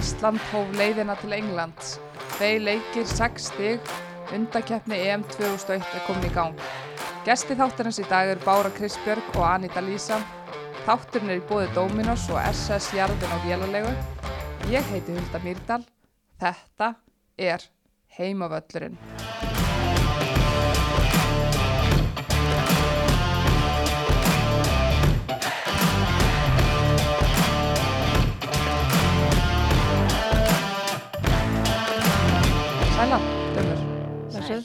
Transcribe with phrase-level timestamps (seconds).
[0.00, 1.98] Ísland hóf leiðina til Englands.
[2.36, 3.92] Tvei leikir, sex stig,
[4.34, 6.64] undakeppni EM 2001 er komin í gang.
[7.24, 10.18] Gesti þáttarins í dag er Bára Kristbjörg og Anita Lísa.
[10.84, 13.94] Þátturinn er í bóði Dominos og SS Jarðin á Vélalegu.
[14.72, 15.82] Ég heiti Hulda Mýrdal.
[16.42, 16.94] Þetta
[17.40, 17.64] er
[18.18, 18.98] Heimavöllurinn.
[33.04, 33.18] Sæla,
[33.52, 33.80] dömur.
[34.32, 34.62] Sæl.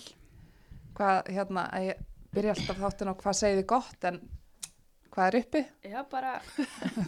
[0.95, 1.97] Hvað, hérna, að ég
[2.31, 4.19] byrja alltaf þáttin á hvað segið þið gott en
[5.11, 5.61] hvað er uppi?
[5.91, 6.31] Já, bara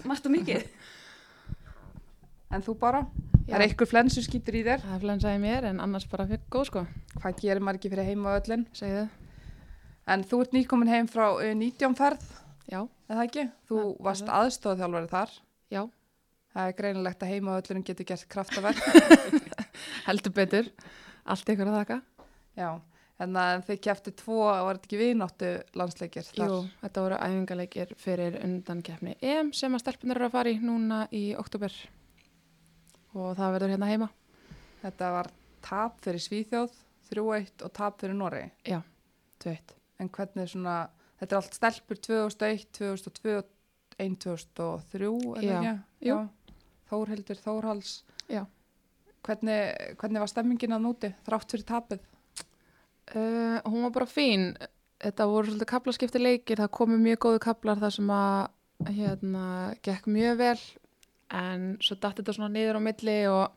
[0.09, 0.66] margt og mikið.
[2.52, 2.99] En þú bara?
[3.48, 3.53] Já.
[3.55, 4.81] Er einhver flensu skýtur í þér?
[4.84, 6.81] Það er flensaði mér en annars bara fyrir góð sko,
[7.22, 8.66] Hvað gerir maður ekki fyrir heimavöllin?
[8.75, 9.38] segið þið.
[10.11, 12.25] En þú ert nýkomin heim frá uh, 19 ferð,
[12.67, 13.45] Já, er það ekki?
[13.72, 15.38] Þú Ja, varst aðstofþjálfari þar.
[15.72, 15.86] já,
[16.52, 18.84] Það er greinilegt að heimavöllurinn getur gert kraftaverk.
[20.09, 20.67] heldur betur.
[21.30, 21.97] Allt ykkur að þakka.
[22.58, 22.69] Já,
[23.22, 26.47] en að þið kæftu tvo, var þetta ekki vináttu landsleikir þar?
[26.47, 31.03] Jú, þetta voru æfingarleikir fyrir undankeppni EM sem að stelpunar eru að fara í núna
[31.14, 31.75] í oktober
[33.11, 34.09] og það verður hérna heima.
[34.81, 35.30] Þetta var
[35.61, 36.75] tap fyrir Svíþjóð,
[37.11, 38.49] 3-1 og tap fyrir Noregi.
[38.66, 38.80] Já,
[39.44, 39.75] tveitt.
[40.02, 40.77] En hvernig svona,
[41.19, 43.36] þetta er allt stelpur 2001, 2002,
[44.02, 45.75] 1, 2003, er Já,
[46.08, 46.17] jú.
[46.89, 47.92] Þórhildur, Þórhals.
[48.31, 48.45] Já.
[49.22, 49.59] Hvernig,
[50.02, 52.05] hvernig var stemmingin að núti, þrátt fyrir tapið?
[53.11, 54.55] Uh, hún var bara fín.
[55.02, 59.45] Þetta voru svolítið kaplaskipti leikir, það komu mjög góðu kaplar þar sem að hérna,
[59.86, 60.59] gekk mjög vel
[61.31, 63.53] en svo datt þetta svona niður á milli og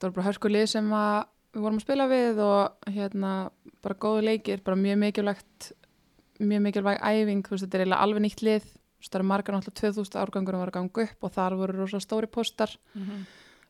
[0.00, 1.18] það voru bara hörskulið sem að
[1.50, 3.32] við vorum að spila við og hérna
[3.84, 5.70] bara góðu leikir, bara mjög mikilvægt
[6.40, 8.68] mjög mikilvæg æfing, þú veist, þetta er eiginlega alveg nýtt lið,
[9.04, 12.30] það eru margar náttúrulega 2000 árgangur var að ganga upp og þar voru rosa stóri
[12.30, 13.24] postar Mm -hmm.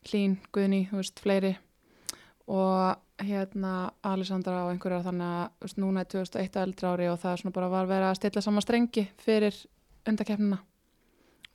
[0.08, 1.52] Hlín, Guðni, þú veist, fleiri.
[2.50, 7.20] Og hérna Alessandra og einhverjar þannig að veist, núna er 2001 að eldra ári og
[7.20, 9.56] það svona bara var verið að stilla saman strengi fyrir
[10.08, 10.58] undakeppnina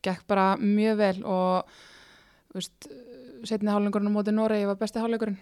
[0.05, 1.75] gekk bara mjög vel og
[2.53, 2.88] veist,
[3.47, 5.39] setni hálfleikurinn á móti Noregi var besti hálfleikurinn.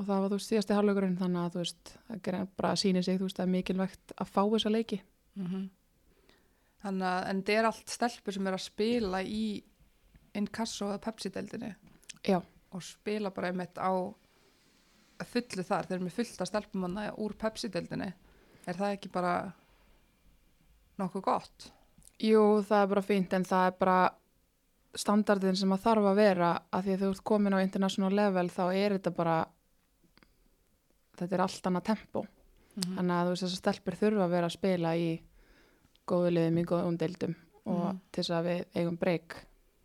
[0.00, 3.20] Og það var þú veist síðasti hálfleikurinn þannig að þú veist, það bara sýnir sig
[3.20, 5.00] þú veist, er mikilvægt að fá þessa leiki.
[6.80, 9.44] Þannig að, en þetta er allt stelpur sem er að spila í
[10.40, 11.74] Inkasso eða Pepsi-deldinni
[12.26, 12.40] Já,
[12.72, 13.90] og spila bara einmitt á
[15.24, 18.12] fullu þar, þeir eru með fullt að stelpum hana úr Pepsi-deldinni.
[18.68, 19.34] Er það ekki bara
[21.00, 21.70] nokkuð gott?
[22.20, 23.98] Jú, það er bara fínt en það er bara
[25.00, 28.48] standardin sem að þarf að vera að því að þú ert komin á international level
[28.50, 29.36] þá er þetta bara
[31.20, 32.26] þetta er allt annað tempo
[32.80, 35.06] Mm þannig að þú veist þessar stelpur þurfa að vera að spila í
[36.08, 37.32] góðu liðum í góðum deildum
[37.66, 37.98] og Mhm.
[38.12, 39.34] til þess að við eigum breyk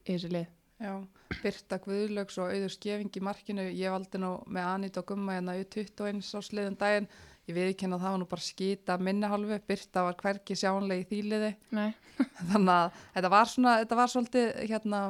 [0.06, 0.46] í þessi lið
[0.76, 0.92] Já,
[1.40, 5.56] Birta Guðlaugs og auður skefing í markinu, ég valdi nú með Anita og Gumma hérna
[5.56, 7.08] í 21 á sliðum daginn,
[7.48, 11.54] ég viðkynna það var nú bara skita minni hálfu, Birta var hverki sjánlega í þýliði,
[11.78, 11.96] Nei,
[12.52, 15.02] þannig að þetta var svona, þetta var svolítið hérna,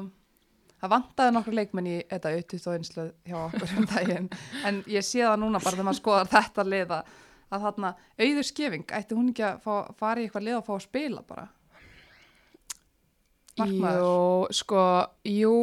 [0.84, 4.32] það vantaði nokkur leikmenn í þetta 21 slið hjá okkur um daginn,
[4.70, 7.04] en ég sé það núna bara þegar maður skoðar þetta liða,
[7.50, 10.76] að þarna auður skefing, ætti hún ekki að fá, fara í eitthvað lið og fá
[10.78, 11.50] að spila bara?
[13.60, 14.02] Markmaður.
[14.02, 14.82] jú, sko,
[15.28, 15.54] jú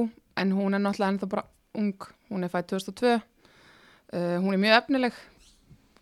[0.40, 1.44] en hún er náttúrulega ennþá bara
[1.76, 2.08] ung.
[2.30, 3.16] Hún er fætt 2002
[4.12, 5.18] uh, hún er mjög efnileg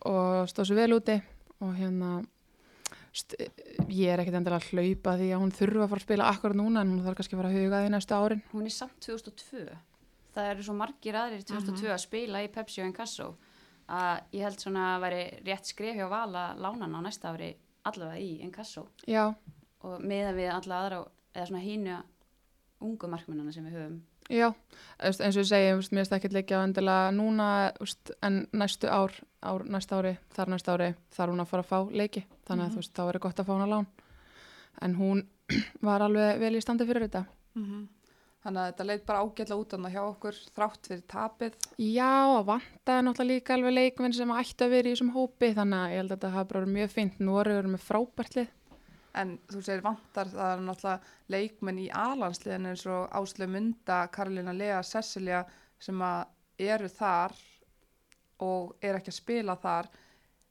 [0.09, 1.17] og stóð sér vel úti
[1.61, 2.21] og hérna
[3.91, 6.59] ég er ekkit endilega að hlaupa því að hún þurfa að fara að spila akkurat
[6.61, 8.43] núna en hún þarf kannski að fara að huga því næstu árin.
[8.53, 9.65] Hún er samt 2002.
[10.31, 13.33] Það eru svo margir aðrir 2002 að spila í Pepsi og Inkasso
[13.91, 17.51] að ég held svona að veri rétt skrif hjá Vala lánan á næsta ári
[17.91, 18.87] allavega í Inkasso.
[19.11, 19.33] Já,
[19.83, 21.01] og meða við alla aðra
[21.35, 21.99] eða svona hínu
[22.81, 23.99] ungu markmennana sem við höfum.
[24.31, 24.47] Já,
[25.03, 27.49] eins og þú veist, mér finnst ekki leikja endilega núna,
[28.23, 31.97] en næstu ár, ár, næsta ári, þar næsta ári, þarf hún að fara að fá
[32.03, 33.89] leiki, þannig að þú veist, þá er gott að fá hún að lán.
[34.87, 35.25] En hún
[35.89, 37.25] var alveg vel í standi fyrir þetta.
[37.59, 37.89] Mm
[38.41, 41.57] Þannig að þetta leit bara ágætla út annað hjá okkur, þrátt fyrir tapið.
[41.77, 45.81] Já, að vantaði náttúrulega líka alveg leikminn sem ætti að vera í þessum hópi, þannig
[45.81, 47.19] að ég held að þetta hafa bara mjög fint.
[47.21, 48.55] Nú erum við með frábært lið.
[49.19, 54.55] En þú segir vantar, það er náttúrulega leikmenn í alansliðinu eins og Áslu Munda, Karolina
[54.55, 55.41] Lea, Cecilia
[55.81, 56.05] sem
[56.59, 57.35] eru þar
[58.47, 59.91] og er ekki að spila þar.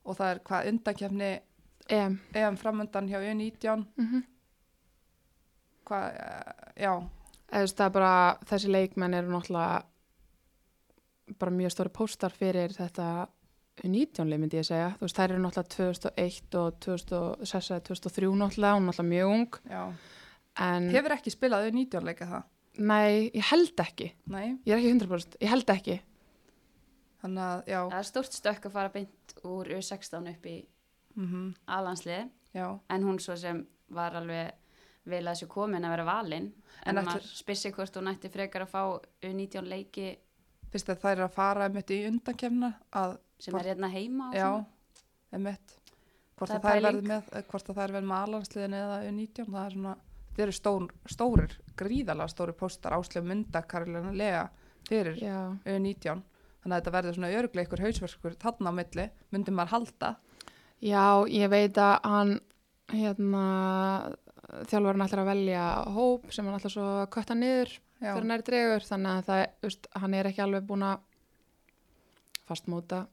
[0.04, 1.32] Og það er hvað undankefni
[1.90, 2.20] EM.
[2.36, 4.28] EM framöndan hjá U19 Mm
[5.90, 6.94] hvað, eh, já,
[7.50, 9.82] Eða, er bara, þessi leikmenn eru náttúrulega
[11.40, 13.06] bara mjög stóri póstar fyrir þetta
[13.84, 14.92] 19-lið myndi ég segja.
[15.00, 19.34] Þú veist, þær eru náttúrulega 2001 og 2006 eða 2003 náttúrulega, hún er náttúrulega mjög
[19.36, 19.60] ung.
[19.70, 19.84] já.
[20.60, 22.48] En hefur ekki spilað U19 leika það?
[22.80, 24.10] Nei, ég held ekki.
[24.28, 26.00] Nei, ég er ekki 100%, ég held ekki.
[27.22, 30.56] Þannig að, já, Það er stórt stökk að fara beint úr U16 upp í
[31.20, 33.62] mm alanslið já, en hún svo sem
[33.92, 34.54] var alveg
[35.10, 36.52] vel að þessu komin að vera valin.
[36.86, 38.82] En en, maður spyrir hvort hún ætti frekar að fá
[39.25, 40.12] U19 leiki.
[40.70, 44.31] Fyrst að þær eru að fara einmitt í undankefna að, sem Hvort- er hérna heima
[44.36, 44.50] já,
[45.33, 45.75] einmitt.
[46.39, 49.95] Hvort Það að er með, eh, með alansliðin eða U19, það er svona
[50.36, 52.95] þeir eru stór, stórir, gríðalega stóri póstar.
[52.95, 54.45] Áslöf mynda Karolina Lea
[54.88, 56.24] fyrir já, U19
[56.63, 60.15] þannig að þetta verður svona öruglega ykkur hausverkur þarna á milli, myndi maður halda.
[60.81, 62.33] Já, ég veit að hann
[62.89, 63.44] hérna
[64.69, 68.47] þjálfarinn ætlar að velja hóp sem hann ætlar svo að kötta niður já, fyrir næri
[68.47, 68.88] dregur.
[68.88, 71.00] Þannig að það, veist, hann er ekki alveg búin að
[72.50, 73.03] fastmóta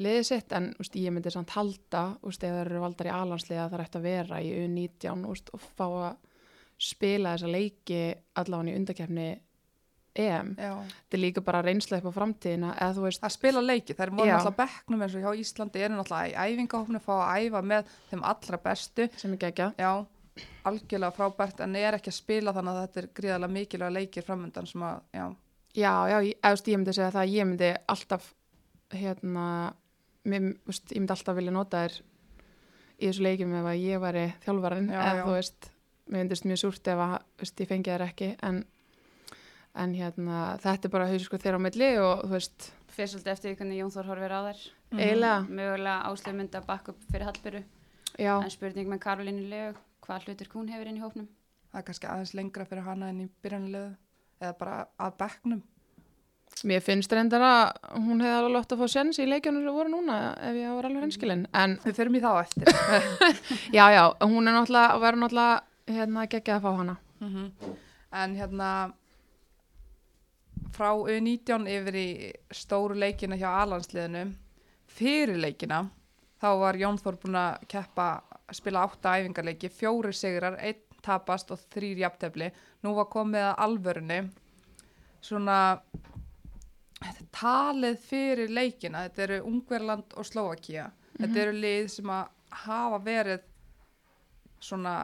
[0.00, 3.68] liðið sitt en veist, ég myndi samt halda veist, ef það eru valdar í alansliða
[3.68, 6.14] það er eftir að vera í U19 veist, og fá að
[6.84, 8.00] spila þessa leiki
[8.40, 9.28] allavega í undakefni
[10.14, 10.52] EM.
[10.54, 14.12] Þetta er líka bara reynsla upp á framtíðina eða þú veist, að spila leiki, þær
[14.14, 14.36] voru Já.
[14.36, 18.26] náttúrulega bekknum eins og hjá Íslandi eru náttúrulega í æfingahofnu fá að æfa með þeim
[18.30, 19.90] allra bestu sem ekki ekki já,
[20.70, 24.70] algjörlega frábært en er ekki að spila þannig að þetta er gríðarlega mikilvæga leikir framöndan
[24.70, 25.26] sem að, já,
[25.74, 28.26] Já, já, ég, eða, veist, ég myndi segja það að ég myndi alltaf
[28.94, 29.46] hérna,
[30.28, 31.96] mér, veist, ég myndi alltaf vilja nota þér
[32.94, 35.68] í þessu leikjum ef að ég væri þjálfarinn Já, eða þú veist,
[36.06, 38.60] mér myndist mjög súrt ef að veist, ég fengi þér ekki en,
[39.84, 43.32] en hérna, þetta er bara hausi sko þeirra á milli og þú veist, fyrir svolítið
[43.34, 44.60] eftir því hvernig Jón Þór horfir á þær.
[44.94, 45.00] Mhm.
[45.02, 47.64] eiginlega, mögulega áslöf myndi að bakka upp fyrir Hallbyrju
[48.22, 49.74] já, en spurning með Karolínu Legu
[50.04, 51.28] hvað hlutur hún hefur inn í hópnum?
[51.72, 53.96] Það er kannski aðeins lengra fyrir hana en í byrjanlegu
[54.40, 55.62] eða bara að bekknum
[56.68, 57.62] mér finnst reyndar að
[57.94, 60.18] hún hefði alveg lótt að fá sjens í leikjunum sem voru núna
[60.48, 62.70] ef ég var alveg reynskilin, en við förum í þá eftir.
[63.76, 66.96] Já, já, hún er náttúrulega, verður náttúrulega hérna geggjað að fá hana.
[68.14, 68.70] En hérna
[70.74, 72.08] frá U19 yfir í
[72.54, 74.24] stóru leikina hjá alansliðinu
[74.94, 75.84] fyrir leikina
[76.42, 78.08] þá var Jón Þór búin að keppa
[78.54, 82.50] spila átta æfingarleiki, fjóri sigrar einn tapast og þrýr jafntefli.
[82.84, 84.18] Nú var komið að alvörunni.
[85.24, 85.58] Svona
[87.34, 89.04] talið fyrir leikina.
[89.08, 92.28] Þetta eru Ungverland og Slovakia þetta eru lið sem að
[92.64, 93.44] hafa verið
[94.64, 94.94] svona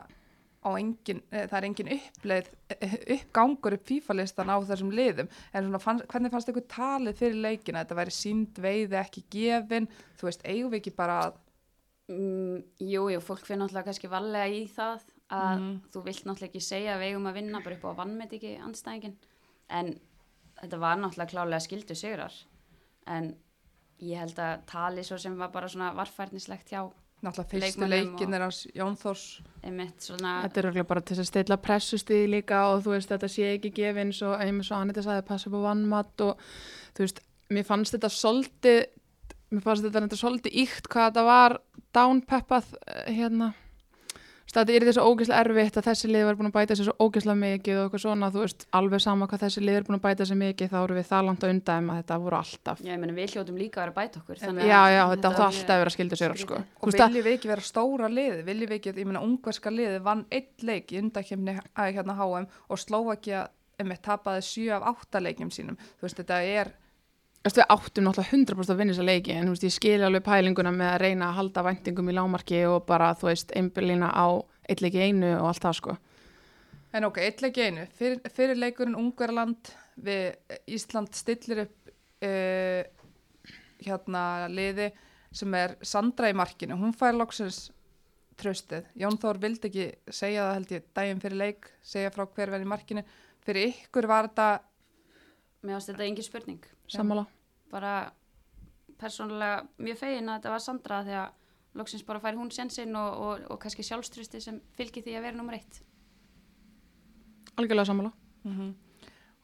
[0.60, 5.28] á engin, eh, það er engin uppleið eh, uppgangur upp FIFA-listan á þessum liðum.
[5.54, 7.84] En svona fann, hvernig fannst ykkur talið fyrir leikina?
[7.84, 9.88] Þetta væri sínd veiði ekki gefin.
[10.20, 11.38] Þú veist, eigum við ekki bara að
[12.12, 12.60] mm,
[12.90, 15.00] Jú, jú, fólk fyrir náttúrulega kannski vallega í það
[15.30, 15.80] að Mhm.
[15.94, 18.56] þú vilt náttúrulega ekki segja að við eigum að vinna bara upp á vannmet ekki
[18.60, 19.16] anstæðingin
[19.70, 19.92] en
[20.60, 22.32] þetta var náttúrulega klálega skildu sigrar.
[23.06, 23.34] En
[24.00, 26.84] ég held að tali svo sem var bara svona varfærnislegt hjá
[27.20, 28.96] náttúrulega fyrstu leikin og- er hans Jón
[30.00, 33.28] svona Þetta er örugglega bara til þess að stilla pressustíði líka og þú veist þetta
[33.28, 36.38] sé ekki gefin svo einmitt svo Anita sagði passa upp á vannmatt og
[36.94, 37.20] þú veist,
[37.50, 38.86] mér fannst þetta svolítið,
[39.50, 41.58] mér fannst þetta þetta svolítið íkt hvað þetta var
[41.92, 43.54] downpeppað eh, hérna
[44.50, 47.38] Þetta er þessu ógeðslega erfitt að þessi lið var búin að bæta sér svo ógeðslega
[47.38, 50.26] mikið og eitthvað svona, þú veist, alveg sama hvað þessi lið er búin að bæta
[50.26, 51.50] sér mikið, þá eru við það langt að
[52.00, 52.80] þetta voru alltaf.
[52.82, 54.90] Já, ég meni við hljótum líka að vera að bæta okkur Já, þannig Já, að
[54.96, 56.54] já, þetta átti var alltaf að vera skildu sér, sko.
[56.80, 60.02] og að- viljum við ekki vera stóra liði viljum við ekki, ég meina ungverska liði
[60.02, 63.48] vann einn leik í undakefni að hérna HM og Slovakia
[63.78, 64.42] einmitt tapaði
[67.44, 70.24] veist, við áttum náttúrulega 100% að vinna þessa leiki en þú veist, ég skil alveg
[70.26, 74.26] pælinguna með að reyna að halda væntingum í lámarki og bara, þú veist, einbyrlina á
[74.70, 75.96] eitt leiki í einu og allt það, sko.
[76.96, 77.86] En ok, eitt leik í einu.
[77.96, 81.92] Fyrir, fyrir leikurinn Ungverland við Ísland stillir upp
[82.26, 82.82] uh,
[83.80, 84.90] hérna liði
[85.30, 86.76] sem er Sandra í markinu.
[86.80, 87.68] Hún fær loksins
[88.40, 88.88] tröstið.
[88.98, 92.66] Jón Þór vildi ekki segja það held ég daginn fyrir leik, segja frá hver verið
[92.66, 93.06] í markinu.
[93.46, 94.50] Fyrir ykkur var þetta,
[95.60, 97.26] Mér ást þetta engin spurning Sammála.
[97.70, 97.94] bara
[99.00, 103.20] persónulega mjög fegin að þetta var Sandra því að loksins bara fær hún sensinn og,
[103.24, 105.80] og, og kannski sjálfstrusti sem fylgir því að vera nummer eitt
[107.56, 108.12] Algjörlega sammála.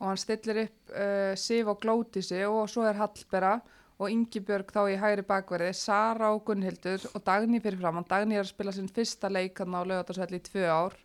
[0.01, 3.57] og hann stillir upp uh, Sif og Glótisi og svo er Hallbera
[3.97, 8.05] og Ingibjörg þá í hægri bakverði, Sara og Gunnhildur og Dagný fyrir framann.
[8.09, 10.97] Dagný er að spila sinn fyrsta leik hann á lögatarsvelli í tvö ár.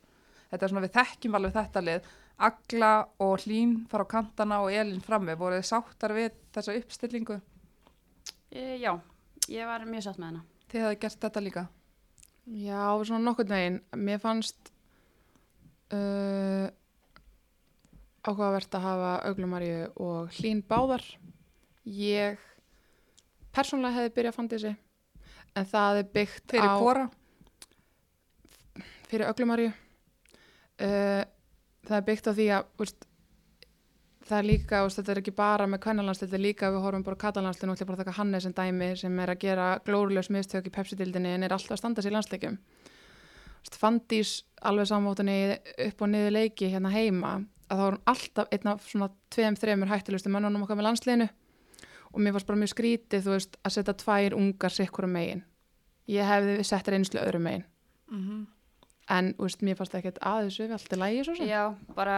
[0.51, 2.09] Þetta er svona við þekkjum alveg þetta lið.
[2.47, 2.91] Agla
[3.23, 5.35] og Hlín fara á kantana og Elin frammi.
[5.39, 7.37] Voru þið sáttar við þessa uppstillingu?
[8.51, 8.91] e, Já,
[9.47, 11.65] ég var mjög sátt með hana Þið hefði gert þetta líka.
[12.51, 13.79] Já, svona nokkurn veginn.
[13.95, 14.71] Mér fannst
[15.93, 16.67] uh,
[18.23, 21.03] áhugavert að hafa Öglumarju og Hlín báðar.
[21.85, 22.39] Ég
[23.55, 24.75] persónulega hefði byrjað að fandi þessi
[25.59, 26.75] en það er byggt Fyrir á...
[26.79, 27.07] hvora?
[29.11, 29.71] fyrir öglumarju
[30.81, 31.23] uh,
[31.87, 33.07] það er byggt á því að úst,
[34.27, 37.05] það er líka, og þetta er ekki bara með kvennalandstil, þetta er líka við horfum
[37.07, 40.31] bara katalandstil og ætlum bara að taka Hannes sem dæmi sem er að gera glóruljós
[40.33, 42.57] mistök í Pepsi-dildinni en er alltaf að standa sér í landsleikjum.
[43.77, 45.37] Fandís alveg samvóttunni
[45.87, 47.35] upp og niður leiki hérna heima
[47.71, 51.27] að þá er hún alltaf einn af svona tveim, þreimur hættulegustu mönnunum okkar með landsliðinu.
[52.11, 55.45] Og mér varst bara mjög skrítið þú veist að setja tvær ungar sikkur um megin.
[56.11, 57.63] Ég hefði sett reynslu öðrum megin.
[58.11, 58.41] Mhm.
[59.11, 61.63] En veist, mér fannst ekkert aðeins við allt í lægi svo sem Já,
[61.97, 62.17] bara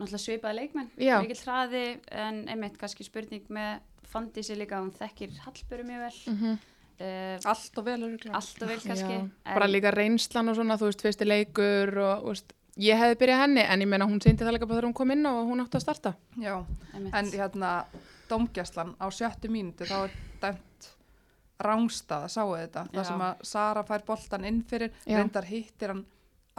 [0.00, 1.16] náttúrulega svipaði leikmenn, Já.
[1.22, 6.58] mikill hraði en einmitt kannski spurning með Fandísi líka, hún þekkir Hallböru mjög vel mm
[7.00, 8.34] uh, Allt og vel öruglega.
[8.36, 12.26] allt og vel kannski en, bara líka reynslan og svona, þú veist, fyrsti leikur og,
[12.30, 14.96] veist, ég hefði byrjað henni en ég meina hún sýndi það líka bara þegar hún
[15.00, 16.54] kom inn og hún átti að starta Já,
[16.94, 17.14] einmitt.
[17.14, 17.72] en hérna,
[18.30, 20.90] domgæslan á sjöttu mínútu þá er dæmt
[21.66, 22.94] rángstað, sáu þetta, Já.
[22.98, 25.16] það sem að Sara fær boltan inn fyrir, Já.
[25.18, 26.04] reyndar hittir hann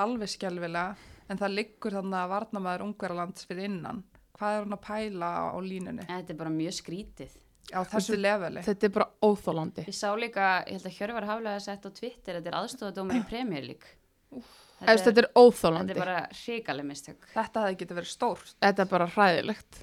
[0.01, 0.95] alveg skelvilega,
[1.29, 4.03] en það liggur þannig að varnamaður ungverðalands fyrir innan.
[4.41, 6.05] Hvað er hann að pæla á, á línunni?
[6.09, 7.33] þetta er bara mjög skrítið
[7.71, 8.63] Á þessu leveli?
[8.65, 12.39] þetta er bara óþólandi Ég sá líka, ég held að Hjörvar Haflega sett á Twitter,
[12.39, 13.91] þetta er aðstofadómar í Premier League
[14.31, 18.81] þetta, þetta er þetta óþólandi er bara hrikaleg mistök Þetta hefði getið verið stórt, þetta
[18.87, 19.81] er bara hræðilegt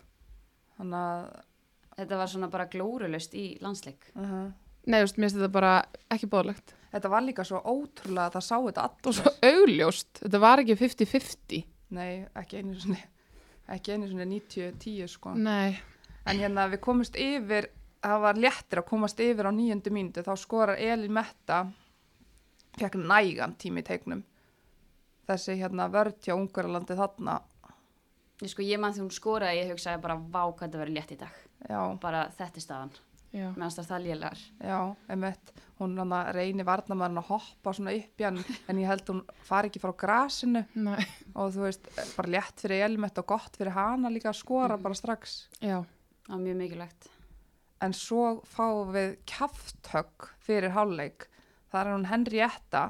[0.74, 1.28] þannig að,
[2.00, 4.48] þetta var svona bara glórulust í landsleik uh
[4.88, 5.72] nei, þú veist, mér finnst þetta bara
[6.14, 9.18] ekki bóðlegt þetta var líka svo ótrúlega að það sá þetta og allir.
[9.20, 11.66] svo augljóst, þetta var ekki 50-50
[11.96, 12.98] Nei, ekki einu sinni,
[13.72, 15.32] ekki einu sinni 90-10 sko.
[15.36, 15.78] nei,
[16.28, 17.70] En hérna við komumst yfir,
[18.04, 21.62] það var léttir að komast yfir á nýjöndu mínútu, þá skorar Elin Metta,
[22.76, 24.20] fekk nægan tími í teiknum.
[25.28, 27.38] Þessi hérna vörd hjá Ungarlandi þarna,
[28.44, 31.16] ég sko, ég mann þegar hún skoraði, ég hugsaði bara vá hvað þetta verið létt
[31.16, 31.40] í dag.
[31.68, 34.38] Já, bara þetta er staðan, já, meðan það það lélegar.
[34.64, 34.78] Já,
[35.14, 39.20] emitt, hún hann reynir varnamæðin að hoppa svona upp í hann, en ég held hún
[39.44, 40.64] fari ekki frá grasinu.
[40.74, 41.04] Nei,
[41.34, 44.76] og þú veist, bara létt fyrir Elin Metta og gott fyrir hana líka að skora
[44.76, 44.82] Mhm.
[44.82, 45.48] bara strax.
[45.60, 45.84] já.
[46.28, 47.08] Það var mjög mikilvægt.
[47.80, 51.28] En svo fáum við kjafthögg fyrir hálfleik.
[51.72, 52.82] Það er hún Henrietta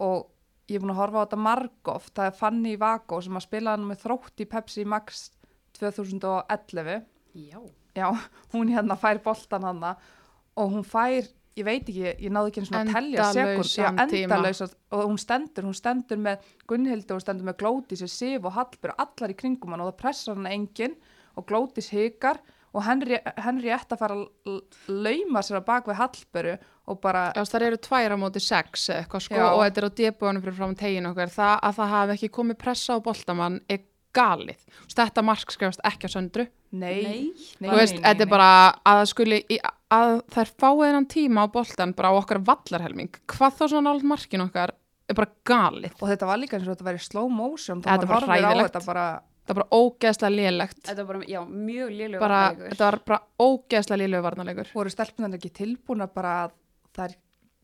[0.00, 0.26] og
[0.68, 3.70] ég er búin að horfa á þetta margóft það er Fanny Vago sem að spila
[3.76, 5.30] hann með þrótt í Pepsi Max
[5.78, 7.60] 2011 já,
[7.98, 8.08] já,
[8.54, 11.26] hún hérna fær boltan hann og hún fær
[11.58, 15.76] ég veit ekki, ég náði ekki og að telja sekund, endalausar og hún stendur, hún
[15.76, 19.82] stendur með Gunnhildi og stendur með Glótis og Sif og Hallbjörn allar í kringum hann
[19.84, 20.96] og það pressar hann enginn
[21.38, 22.40] og Glótis hikar
[22.76, 24.58] og Henry ætti að fara að
[24.92, 28.88] lauma sér að bak við Hallbjörn og bara, Já, það eru tvær á móti sex
[28.94, 29.46] eitthvað sko Já.
[29.50, 32.60] og þetta er á debúanum fyrir fram tegin okkar það að það hafi ekki komið
[32.62, 33.82] pressa á boltamann er
[34.16, 34.62] galið.
[34.94, 36.46] Þetta mark skrifast ekki á söndru.
[36.72, 37.70] Nei, Nei.
[37.70, 38.48] Þú veist, þetta er bara
[38.84, 39.60] að það skuli í-
[39.90, 43.08] að þær fáið hennan tíma á boltan bara á okkar vallarhelming.
[43.26, 44.74] Hvað þá svona nált markin okkar
[45.08, 45.92] er bara galið.
[46.02, 48.44] og þetta var líka eins og þetta væri slow motion Þetta þá var maður horfir
[48.44, 49.06] á þetta bara
[49.48, 50.80] Það er bara ógeðslega lélegt.
[50.84, 52.68] þetta var bara, já, mjög lélegur Bara, varnarleikur.
[52.74, 54.68] þetta var bara ógeðslega lélegu varnarleikur.
[54.74, 56.50] voru stelpunar ekki tilbúna bara að
[56.92, 57.14] það er,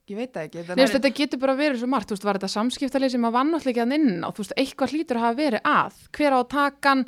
[0.08, 2.38] ég veit það ekki Nei, þannig, þetta getur bara verið svo margt, þú veist, var
[2.40, 5.24] þetta samskiptalið sem að vann alltaf ekki að inn á, þú veist, eitthvað hlýtur að
[5.26, 7.04] hafa verið að, hver á takan,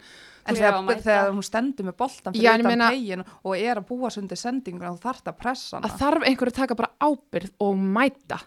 [0.47, 4.41] en þegar, þegar hún stendur með boltan fyrir utan tegin og er að búa sundir
[4.41, 7.81] sendingur og þú þarft að pressa hana að þarf einhver að taka bara ábyrð og
[7.97, 8.39] mæta.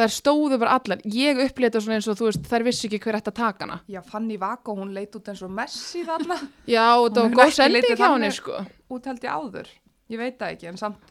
[0.00, 3.18] Það stóðu bara allar, ég upplýta svona eins og þú veist, þær vissi ekki hver
[3.18, 3.80] að taka hana.
[3.90, 6.38] Já, Fanny Vago, hún leit út eins og Messi þarna,
[6.74, 8.62] Já, og það var góð sending hjá henni, sko.
[8.96, 9.72] út held ég áður.
[10.10, 11.10] Ég veit það ekki, en samt,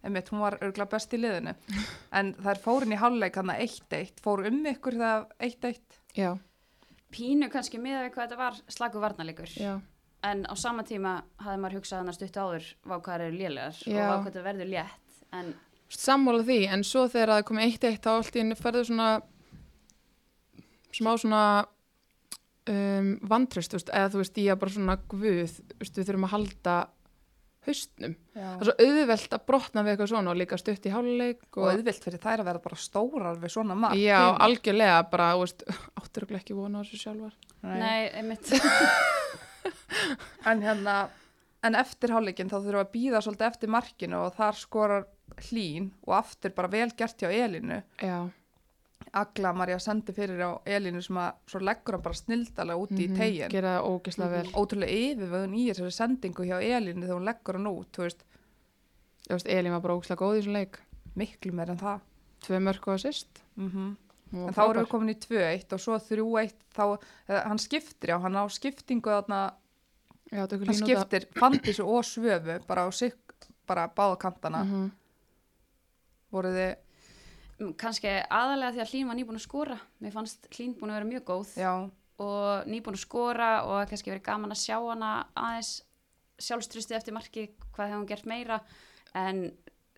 [0.00, 1.52] einmitt, hún var örgulega best í liðinu.
[2.22, 6.00] En það er fórin í hálfleik hann að 1-1, fór um ykkur þegar 1-1.
[6.16, 6.30] Já,
[7.12, 9.52] pínu kannski miða við hvað þetta var slagu varnarleikur.
[9.58, 9.74] Já,
[10.28, 13.76] en á sama tíma hafði maður hugsað hann að stuttu áður hvað þær eru lélegar
[13.82, 14.06] og Já.
[14.06, 15.20] vá hvað þetta verður létt.
[15.32, 15.52] En
[15.92, 19.10] sammála því, en svo þegar það komið eitt eitt þá allt í henni ferðu svona
[20.92, 21.44] smá svona
[22.68, 23.12] um,
[23.78, 26.76] veist, eða þú veist, ég er bara svona guð, við þurfum að halda
[27.66, 28.14] haustnum.
[28.34, 28.46] Já.
[28.58, 31.68] Það er svo auðvelt að brotna við eitthvað svona og líka stutt í háluleik Og
[31.70, 33.96] auðvilt fyrir þær að vera bara stórar við svona mark.
[34.00, 35.64] Já, Hin- algjörlega, bara, þú veist,
[36.02, 37.34] áttur okkur ekki vona á þessu sjálfar.
[37.62, 38.50] nei, einmitt
[40.50, 40.96] En hérna,
[41.62, 45.04] en eftir hálfleikin þá þurfum við að býða svolítið eftir markinu og þar skorar
[45.48, 47.78] hlín og aftur bara vel gert hjá Elinu.
[48.02, 48.16] Já,
[49.12, 53.02] Agla Marja sendi fyrir á Elinu sem að svo leggur hann bara snildalega úti mhm,
[53.02, 53.50] í tegin.
[53.52, 54.52] gera það ógeðslega vel.
[54.56, 57.90] Ótrúlega yfirvöðun í þessari sendingu hjá Elinu þegar hún leggur hann út,
[59.52, 60.78] Elín var bara ógeðslega góð í þessum leik.
[61.14, 62.00] miklu meir en það.
[62.46, 63.42] Tvö mörg og assist.
[63.56, 63.96] Mm
[64.32, 64.78] Hún var En þá frábær.
[64.80, 66.84] við komin í 2-1 og svo 3-1, þá,
[67.28, 69.52] eða, hann skiptir já, hann á skiptingu þarna,
[70.32, 73.12] Já, hann skiptir Fandisu og Svöfu bara á sig,
[73.68, 74.64] bara báða kantana.
[74.64, 74.90] Mm
[76.32, 76.91] Voru þið, Mm,
[77.80, 79.78] kannski aðalega því að Hlín var nýbúin að skora.
[80.02, 81.72] Mér fannst Hlín búin að vera mjög góð já,
[82.22, 85.72] og nýbúin að skora og kannski verið gaman að sjá hana aðeins
[86.42, 88.60] sjálfstrustið eftir marki hvað hefur hún gert meira.
[89.14, 89.44] En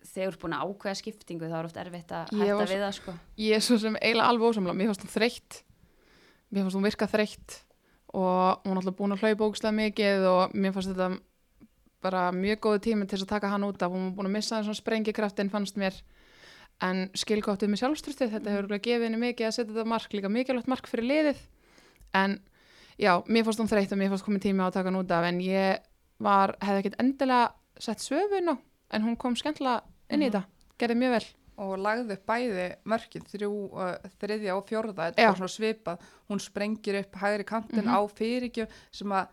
[0.05, 2.83] þegar þú ert búin að ákveða skiptingu þá er oft erfitt að hætta var við
[2.85, 3.13] það sko.
[3.41, 5.61] ég er svo sem eiginlega alveg ósamlega, mér fannst hún þreytt.
[6.51, 7.61] Mér fannst hún virka þreytt.
[8.15, 11.09] Og hún er alltaf búin að hlaupa ógislega mikið og mér fannst þetta
[12.05, 13.91] bara mjög góði tími til að taka hann út af.
[13.91, 15.97] Hún var búin að missa þessum sprengikraftin fannst mér
[16.81, 20.29] en skilgóttið með sjálfstrustið þetta hefur örugglega gefið henni mikið að setja þetta mark líka
[20.29, 21.37] mikilvægt mark fyrir liðið
[22.13, 22.39] en
[22.99, 25.11] já, mér fannst hún þreytt og mér fannst komið tími á að taka hann út
[25.11, 25.79] af en ég
[26.19, 28.55] var, hefði ekkert endilega sett svöfun á
[28.95, 30.31] en hún kom skemmtilega inn í Mhm.
[30.31, 30.43] þetta,
[30.79, 31.25] gerði mjög vel
[31.57, 36.39] og lagði upp bæði mörkin þrjú, uh, þriðja og fjórða þetta bara svona svipað, hún
[36.43, 37.95] sprengir upp hægri kantin Mhm.
[37.95, 39.27] á fyrirgjöf sem að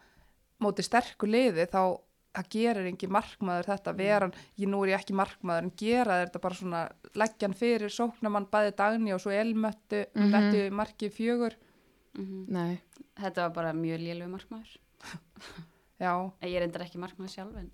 [0.63, 1.99] móti sterku liði þá
[2.35, 6.41] það gerir engin markmaður þetta veran, ég nú er ég ekki markmaður en gera þetta
[6.41, 6.83] bara svona
[7.15, 10.33] leggjan fyrir sóknamann bæði dagni og svo elmöttu, mm Mhm.
[10.33, 11.53] lettu marki fjögur.
[12.19, 12.81] Mm Nei,
[13.17, 14.79] þetta var bara mjög lélög markmaður.
[16.01, 17.71] Já, En ég er endur ekki markmaður sjálf en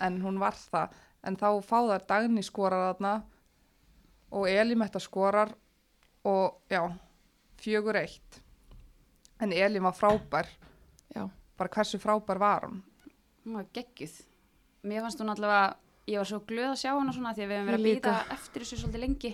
[0.00, 0.90] en hún var það.
[1.24, 3.22] En þá fá þær dagni skorar þarna
[4.32, 5.52] og Elimetta skorar
[6.24, 6.92] og já
[7.58, 8.40] fjögur eitt.
[9.40, 10.46] En Elim var frábær.
[11.14, 12.82] Já, bara hversu frábær var hún
[13.46, 14.16] hún var geggjuð.
[14.86, 15.76] Mér fannst hún allavega,
[16.10, 18.16] ég var svo glöð að sjá hana svona því að við hefum verið að býta
[18.34, 19.32] eftir þessu svolítið lengi.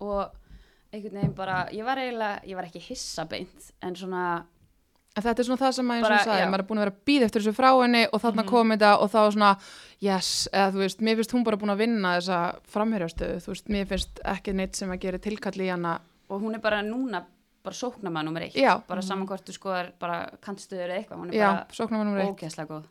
[0.00, 0.30] Og
[0.92, 4.44] einhvern veginn bara, ég var eiginlega ég var ekki hissa beint en svona,
[5.18, 6.46] En þetta er svona það sem sagði, já.
[6.46, 8.48] maður er búin að vera að býða eftir þessu frá henni og þarna Mhm.
[8.48, 9.48] kom þetta og þá svona,
[10.00, 13.68] yes, eða þú veist, mér finnst hún bara búin að vinna þessa framherjastöðu, þú veist,
[13.68, 16.00] mér finnst ekki neitt sem að gera tilkalli í hana.
[16.30, 17.24] og hún er bara núna
[17.64, 18.54] bara sóknarmað nummer eitt.
[18.86, 22.84] Bara saman hvort þú skoðar bara kantstöður eða eitthvað, hún er Já, bara ógeðslega góð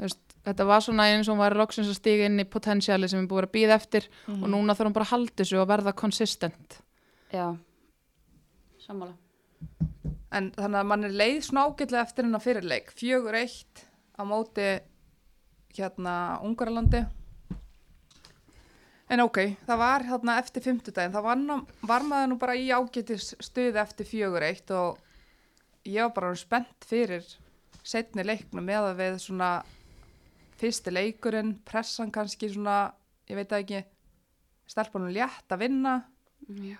[0.00, 3.20] veist, þetta var svona eins og hún var loksins að stiga inn í potensiali sem
[3.22, 4.42] er búin að býða eftir Mhm.
[4.44, 6.80] og núna þarf hún bara að halda þessu og verða konsistent.
[7.32, 7.56] já,
[8.86, 9.14] sammála
[10.32, 13.84] en þannig að mann er leið svona ágætlega eftir hennar fyrirleik fjögur eitt
[14.18, 14.80] á móti
[15.76, 17.04] hérna Ungarlandi
[19.10, 21.40] en ok, það var hérna eftir fimmtudaginn, það var,
[21.82, 24.98] var maður nú bara í ágætis stuði eftir fjögur eitt og
[25.84, 27.26] ég var bara spennt fyrir
[27.82, 29.50] setni leiknum með að við svona
[30.60, 32.92] fyrsti leikurinn, pressan kannski svona,
[33.30, 33.82] ég veit ekki
[34.70, 35.94] stelpunum létt að vinna
[36.48, 36.78] Já.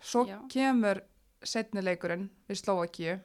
[0.00, 0.38] Svo Já.
[0.52, 1.00] kemur
[1.42, 3.18] setni leikurinn við Slovakíu.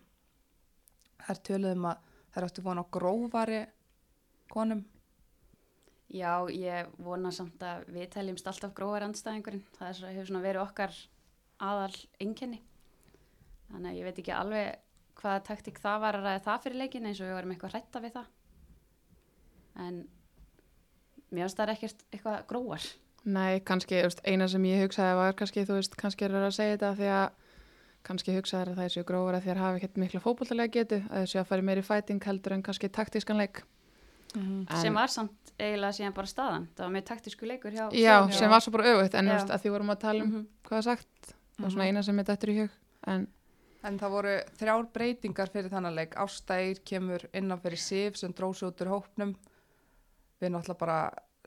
[1.24, 3.62] Það er töluðum að það áttu vona grófari
[4.54, 4.84] konum.
[6.14, 10.44] já, ég vona samt að við teljumst alltaf gróðar andstæðingurinn það er svo, hefur svona
[10.44, 10.94] verið okkar
[11.64, 12.60] aðal einkenni
[13.72, 14.76] þannig að ég veit ekki alveg
[15.22, 18.04] hvaða taktik það var að ræða það fyrir leikin eins og við varum eitthvað hrætta
[18.04, 18.28] við það
[19.76, 20.04] en
[21.34, 22.84] mér finnst það er ekkert eitthvað gróar
[23.24, 26.48] Nei, kannski, þú veist, eina sem ég hugsaði var kannski, þú veist, kannski er það
[26.50, 27.30] að segja þetta því að
[28.04, 31.30] kannski hugsaði að það séu grófara því að hafa ekkert mikla fótbolltalega getu, að það
[31.32, 33.62] séu að fara í meiri fæting heldur en kannski taktískan leik.
[34.36, 38.16] En, sem var samt eiginlega síðan bara staðan það var með taktísku leikur hjá Já,
[38.34, 40.44] sem var svo bara auðvitað, en veist, að því vorum að tala um Mhm.
[40.68, 42.70] hvað það sagt, það var svona eina sem mitt eftir í hug,
[43.08, 43.28] en
[43.84, 46.14] En það voru þrjár breytingar fyrir þannig leik.
[46.16, 49.34] Ástægir kemur innan fyrir Sif sem dróð svo út úr hópnum.
[50.44, 51.00] Við náttúrulega bara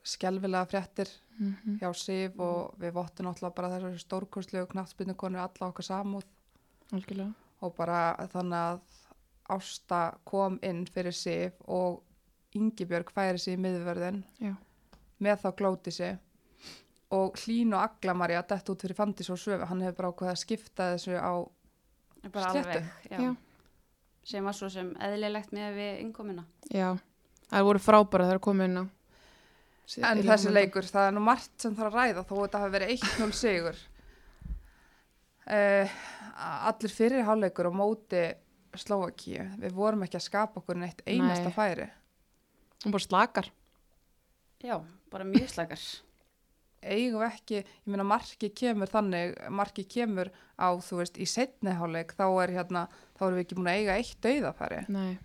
[0.07, 5.67] skelvilega fréttir mm hjá Sif og við vottum náttúrulega bara þessari stórkurslegu knattspinnu konu alla
[5.69, 6.25] okkar samúð
[6.95, 7.33] algjörlega.
[7.61, 7.99] og bara
[8.33, 8.79] þannig að
[9.49, 12.01] Ásta kom inn fyrir Sif og
[12.57, 14.55] Ingibjörg færi sig í miðvörðin Já.
[15.23, 16.17] með þá glóti sig
[17.11, 20.41] og Hlín og Aglamarja dett út fyrir Fandis og Svöfi, hann hefur bara ákveðið að
[20.41, 21.33] skipta þessu á
[22.33, 22.67] bara Sléttu.
[22.67, 23.19] alveg já.
[23.21, 23.35] Já.
[24.23, 26.97] sem var svo sem eðlilegt með við innkomuna Já,
[27.51, 28.85] það voru frábæra þegar komið inn á.
[30.09, 32.95] en þessi leikur, það er nú margt sem þarf að ræða þó þetta hafi verið
[32.97, 33.77] 1-0 sigur
[35.47, 35.95] uh,
[36.71, 38.25] allir fyrir hálfleikur á móti
[38.77, 41.55] Slovakíu, við vorum ekki að skapa okkur neitt einasta Nei.
[41.55, 41.87] færi
[42.83, 43.47] Hún bara slakar.
[44.61, 44.75] já,
[45.09, 45.81] bara mjög slakar
[46.83, 50.29] eigum við ekki, ég meina marki kemur þannig, marki kemur
[50.61, 52.83] á þú veist, í setni hálfleik þá er hérna,
[53.17, 55.17] þá erum við ekki búin að eiga eitt dauðafæri Nei,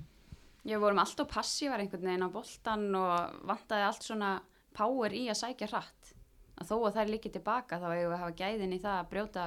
[0.62, 4.32] Já, við vorum alltaf passívar einhvern veginn á boltan og vantaði allt svona
[4.76, 6.12] power í að sækja hratt.
[6.60, 9.46] Að þó að þær líki tilbaka þá eigum við hafa gæðin í það að brjóta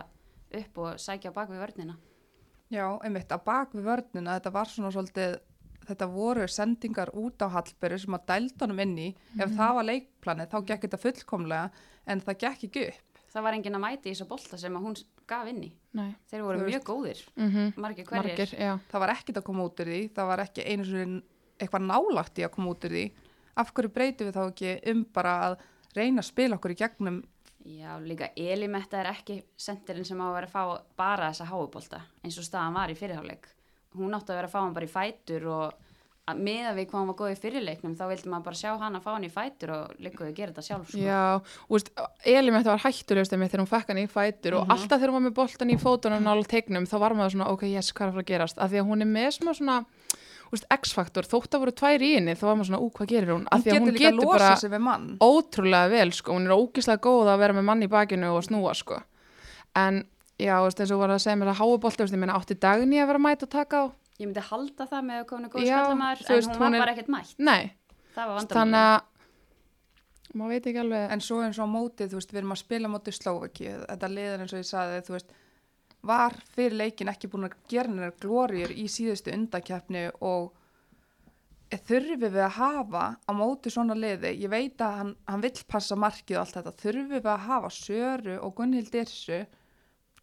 [0.60, 1.98] upp og sækja á bak við vörnina.
[2.74, 5.36] Já, einmitt, að bak við vörnina, þetta var svona svolítið,
[5.86, 9.88] þetta voru sendingar út á Hallberi sem að dælda honum inn í, ef það var
[9.92, 13.22] leikplanið þá gekk þetta fullkomlega, en það gekk ekki upp.
[13.36, 15.72] Það var enginn að mæti í þessa bolta sem að hún gaf inn í.
[15.96, 16.10] nei.
[16.32, 18.32] Þeir voru mjög góðir, Mm margir hverjir.
[18.32, 18.82] Margir.
[18.92, 21.22] Það var ekkit að koma út úr því, það var ekki einu svona
[21.60, 23.06] eitthvað nálagt í að koma út úr því.
[23.56, 25.58] Af hverju breytum við þá ekki um bara að
[25.96, 27.24] reyna að spila okkur í gegnum
[27.66, 32.02] Já, líka Elimetta er ekki sendirinn sem á að vera að fá bara þessa háubolta
[32.22, 33.48] eins og staðan var í fyrirháleik.
[33.96, 35.74] hún átti að vera að fá hann bara í fætur og
[36.26, 38.96] að miða við hvað hann var góð í fyrirleiknum þá vildi maður bara sjá hann
[38.98, 41.02] að fá hann í fætur og líka að gera þetta sjálf sko.
[41.06, 41.20] Já,
[41.68, 41.92] og veist,
[42.26, 45.26] Elín þetta var hættulegust þegar hún fekk hann í fætur og alltaf þegar hún var
[45.30, 48.16] með boltan í fótunum nála tegnum þá var maður svona, ok, yes, hvað er að
[48.18, 49.78] fara að gerast af því að hún er með smá svona
[50.50, 53.32] veist, X-faktor, þótt að voru tvær í henni þá var maður svona, ú, hvað gerir
[53.36, 53.46] hún?
[53.50, 55.08] Af Hún því að getur hún líka að getur losa bara sig við mann.
[55.22, 58.74] ótrúlega vel, sko, hún er ógislega góð að vera með mann í bakinu og snúa,
[58.78, 59.00] sko
[59.76, 60.02] en,
[60.42, 60.80] já, veist,
[64.20, 66.74] ég dagni myndi halda það með að koma góð skallamæður en veist, hún hún var
[66.76, 67.36] er- bara ekkert mætt.
[67.40, 67.64] Nei,
[68.16, 71.12] það var þannig vandamál að maður veit ekki alveg.
[71.16, 74.10] En svo eins og á mótið, þú veist, við erum að spila mótið Slóvaki, þetta
[74.12, 75.34] liður eins og ég saði, þú veist,
[76.06, 80.52] var fyrir leikin ekki búin að gera hennar glóriur í síðustu undakeppni og
[81.76, 85.96] þurfum við að hafa á móti svona liði, ég veit að hann, hann vill passa
[86.00, 89.40] markið og allt þetta, þurfum við að hafa Söru og Gunnhild Irsu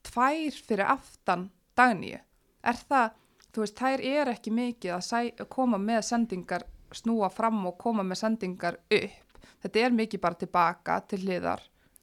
[0.06, 2.20] tvær fyrir aftan dagníu.
[2.62, 3.10] Er það,
[3.52, 5.18] þú veist, þær er ekki mikið að sæ,
[5.52, 9.42] koma með sendingar, snúa fram og koma með sendingar upp.
[9.62, 11.62] Þetta er mikið bara tilbaka til hliðar.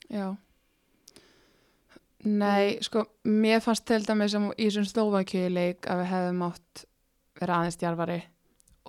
[0.09, 0.29] Já.
[2.27, 6.81] Nei, sko, mér fannst til dæmis sem í þessum Slóvakíuleik að við hefðum átt
[7.39, 8.17] vera aðeins djarfari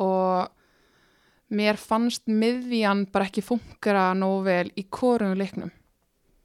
[0.03, 5.71] og mér fannst miðjan bara ekki funkera nógu vel í korungu leiknum.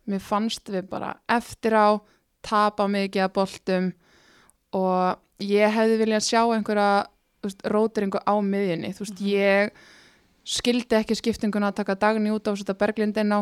[0.06, 1.97] Mér fannst við bara eftir á
[2.45, 3.91] tapa mikið að boltum
[4.78, 7.06] og ég hefði viljað sjá einhverja
[7.69, 8.93] róteringu á miðjunni.
[8.95, 9.71] Þú veist, ég
[10.45, 13.41] skildi ekki skiptinguna að taka dagni út á þetta Berglind inn á,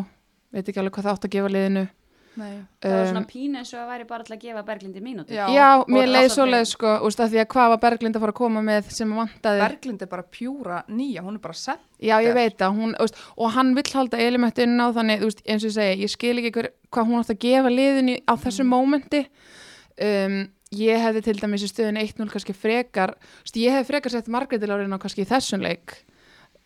[0.53, 1.85] veit ekki alveg hvað það átt að gefa liðinu.
[2.33, 2.63] Nei.
[2.81, 5.35] það var Um, svona pínu eins og að væri bara til að gefa Berglindi mínútu
[5.35, 5.43] Já.
[5.53, 6.69] Já, mér leið alltaf svo leið þeim.
[6.71, 9.59] sko, úst, að því að hvað var Berglind að fara að koma með sem vantaði.
[9.61, 11.83] Berglind er bara pjúra nýja, hún er bara sent.
[12.01, 15.45] Já, ég veit það, hún, úst, og hann vill halda element inn á þannig, úst,
[15.45, 18.33] eins og ég segi, ég skil ekki hver, hvað hún átt að gefa liðinu á
[18.47, 19.21] þessu mómenti.
[20.01, 20.39] Um,
[20.77, 24.71] ég hefði til dæmis í stöðun 1-0 kannski frekar, úst, ég hefði frekar sett Margretil
[24.73, 25.97] áriðin á kannski þessum leik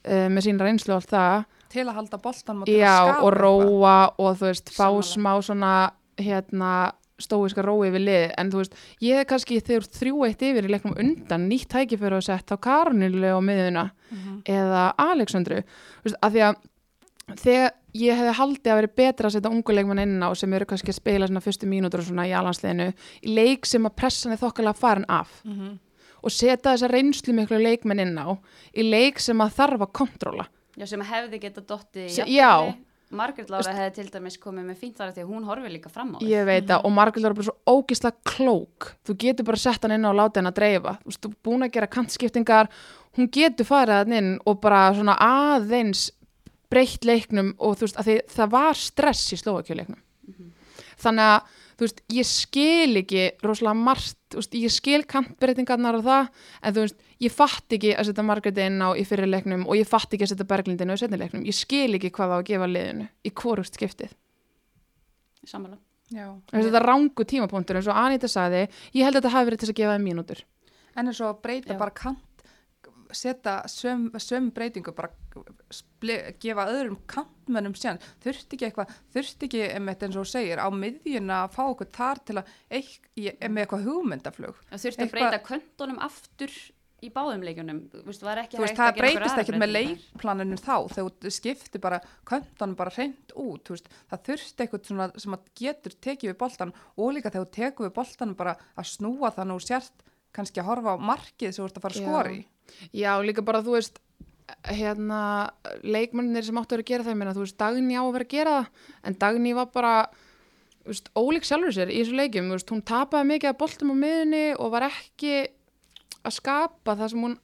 [0.08, 1.46] uh, með sína reynslu og allt það.
[1.74, 4.88] til að halda boltan og til að Já, skapa og róa og þú veist, fá
[5.04, 5.74] smá svona
[6.18, 6.72] hérna
[7.20, 10.72] stóiska rói við lið, en þú veist ég hef kannski þegar þrjú eitt yfir í
[10.72, 14.36] leiknum undan nýtt tækifæri að setja á Karnilu á miðuna Mhm.
[14.48, 16.56] eða Aleksandru, þú veist, af því að
[17.36, 20.68] þegar ég hefði haldið að veri betra að setja ungu leikmann inn á sem eru
[20.70, 24.36] kannski að spila svona fyrstu mínútur og svona í alansliðinu í leik sem að pressan
[24.36, 25.42] er þokkalega farin af.
[25.44, 25.78] Mhm.
[26.18, 28.36] og setja þessa reynslu miklu leikmenn inn á
[28.76, 30.48] í leik sem að þarf að kontróla.
[30.76, 32.36] Já, sem hefði geta jafntefli.
[32.36, 32.76] já.
[33.10, 35.90] Margrét Lára hefði til dæmis komið með fínt þar af því að hún horfir líka
[35.90, 38.90] fram á því Ég veit það og Margrét var bara svo ógislega klók.
[39.08, 40.98] Þú getur bara sett hann inn á og láta hann að dreifa.
[41.00, 42.70] Þú veist, þú er búin að gera kantskiptingar
[43.18, 46.12] hún getur farið hann inn og bara svona aðeins
[46.72, 50.04] breytt leiknum og þú veist, að því, það var stress í slóakjöleiknum
[51.02, 56.06] þannig að, þú veist, ég skil ekki rosalega margt, þú veist, ég skil kantbreytingarnar og
[56.08, 59.66] það, en þú veist ég fatt ekki að setja Margrét inn á í fyrir leiknum
[59.66, 62.12] og ég fatt ekki að setja Berglind inn á í setni leiknum, ég skil ekki
[62.14, 64.14] hvað það á að gefa liðinu í hvorust skiptið.
[66.52, 69.64] Veist, þetta er rángu tímapunktur eins og Anita sagði, ég held að þetta hafi verið
[69.64, 70.44] til að gefa þeim mínútur.
[70.98, 71.80] En eins og breyta Já.
[71.80, 72.22] bara kant,
[73.16, 75.12] setja söm, söm breytingu, bara
[76.42, 81.44] gefa öðrum kantmennum síðan, þurfti ekki eitthvað, þurfti ekki einmitt eins og segir, á miðjuna
[81.46, 84.66] að fá okkur þar til að, eik, ég, með eitthvað hugmyndaflug.
[84.72, 86.58] Það þurfti að breyta köntunum aftur
[87.06, 87.84] í báðum leikjunum.
[88.08, 93.90] Hægt það breytist ekkert með leikplaninu þá, þegar skipti bara köntanum bara hreint út, veist,
[94.10, 97.96] það þurfti eitthvað sem að getur tekið við boltan og líka þegar þú tekur við
[98.00, 101.78] boltanum bara að snúa þannig og sért kannski að horfa á markið sem þú ert
[101.80, 102.14] að fara að Já.
[102.96, 104.00] Já, líka bara, þú veist,
[104.68, 105.22] hérna,
[105.84, 108.14] leikmennir sem áttu að vera að gera það, ég meina, þú veist, Dagný á að
[108.16, 109.94] vera að gera það, en Dagný var bara,
[110.88, 113.96] veist, ólík sjálfur sér í þessu leikjum, þú veist, hún tapaði mikið af boltum á
[114.04, 115.34] miðunni og var ekki
[116.24, 117.36] að skapa það sem hún,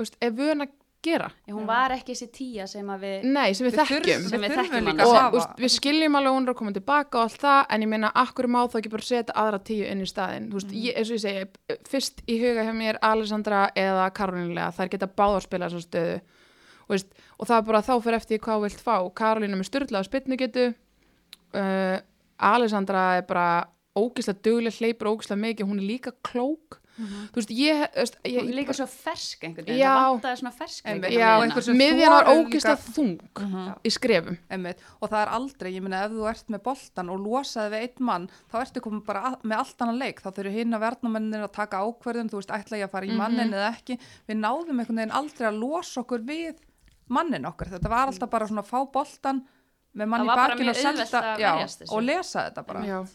[0.00, 1.28] veist, er vön að gera.
[1.48, 3.24] Já, hún var ekki þessi tíja sem að við...
[3.34, 4.26] Nei, sem við, Við þekkjum.
[4.30, 7.40] Sem við þekkjum og úst, við skiljum alveg hún er að koma tilbaka og allt
[7.42, 10.46] það, en ég meina, akkur má þá ekki bara setja aðra tíu inn í staðin
[10.52, 10.82] þú veist, Mhm.
[10.86, 15.06] ég, eins og ég segi, fyrst í huga hjá mér Alessandra eða Karolínlega þær geta
[15.10, 16.20] báðar spila þessa stöðu.
[16.82, 18.96] Og, veist, og það er bara þá fyrir eftir hvað þú vilt fá.
[19.14, 20.74] Karolína með styrlaða spytnu getu
[21.54, 21.98] uh,
[22.42, 27.78] Alessandra er bara ógislega dugleg, hleypur ógislega mikið hún er líka klók þú veist, ég,
[27.94, 29.78] þú veist, ég, Hún er líka svo fersk einhvern veginn.
[29.80, 29.92] Já.
[29.96, 31.12] Það vantaði svona fersk Einmitt.
[31.16, 33.74] já, og einhver sem miðjan var líka- ógislega þung Mhm.
[33.84, 34.78] í skrefum Einmitt.
[35.00, 38.04] og það er aldrei, ég meina ef þú ert með boltan og losaði við einn
[38.06, 41.42] mann þá ertu komin bara að, með allt annan leik þá þurfu hinn að verðnamennir
[41.48, 43.54] að taka ákverðin þú veist, ætla ég að fara í mannin Mhm.
[43.54, 46.54] eða ekki við náðum einhvern veginn aldrei að losa okkur við
[47.08, 49.42] mannin okkar, þetta var alltaf bara svona að fá boltan
[49.96, 50.38] með mann í mjög og
[51.12, 53.06] að já, og lesa þetta bara Já.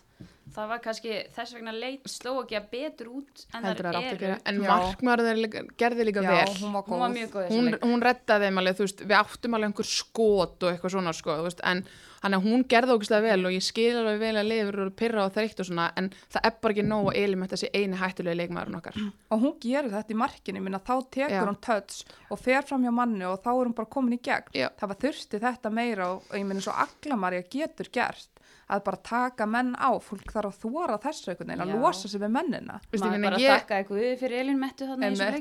[0.56, 5.46] Það var kannski þess vegna leit Slóakja betur út en það að gera en markmaður
[5.80, 6.58] gerði líka Já, vel.
[6.62, 9.58] hún var hún var mjög góð hún, hún reddaði þeim alveg, þú veist, við áttum
[9.58, 11.84] alveg einhver skot og eitthvað svona sko, þú veist, en
[12.24, 15.26] hann að hún gerði ógæslega vel og ég skil alveg vel að liður og pyrra
[15.28, 18.40] og þreytt og svona, en það er bara ekki nóg að element þessi eini hættulegi
[18.42, 18.98] leikmaðurinn okkar.
[19.34, 21.44] Og hún gerir þetta í markinu, minna þá tekur Já.
[21.46, 22.02] hún töts
[22.34, 24.50] og fer fram hjá manni og þá er hún bara komin í gegn.
[24.58, 24.72] Já.
[24.80, 28.37] það var þurfti þetta meira og, og ég minna svo aglamarja getur gert
[28.70, 32.20] að bara taka menn á, fólk þarf að þóra þessu einhvern veginn, að losa sig
[32.22, 32.80] við mennina.
[32.92, 34.86] Maður bara ég- þakka eitthvað fyrir Elin Mettu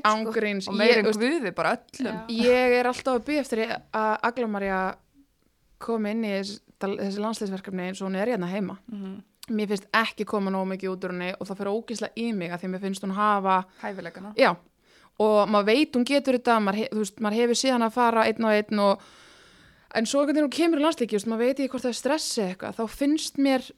[0.01, 0.11] sko.
[0.13, 2.13] ángríns, og veist, guði bara öllum.
[2.29, 2.45] Já.
[2.45, 3.63] ég er alltaf að byggja eftir
[3.93, 4.95] að Aglamarja
[5.79, 8.77] komi inn í þessi, þessi landsleisverkefni eins og hún er hérna heima.
[8.91, 9.23] Mhm.
[9.49, 12.51] mér finnst ekki koma nóg mikið út úr henni og það fyrir ógíslega í mig
[12.51, 14.33] að því mér finnst hún hafa hæfileikana.
[14.35, 14.49] Já,
[15.19, 18.25] og maður veit hún getur þetta, maður, he, þú veist, maður hefur síðan að fara
[18.27, 18.99] einn og einn og
[19.95, 22.41] en svo einhvern veginn hún kemur í landsleiki, maður veit ekki hvort það er stressi
[22.45, 23.69] eitthvað, þá finnst mér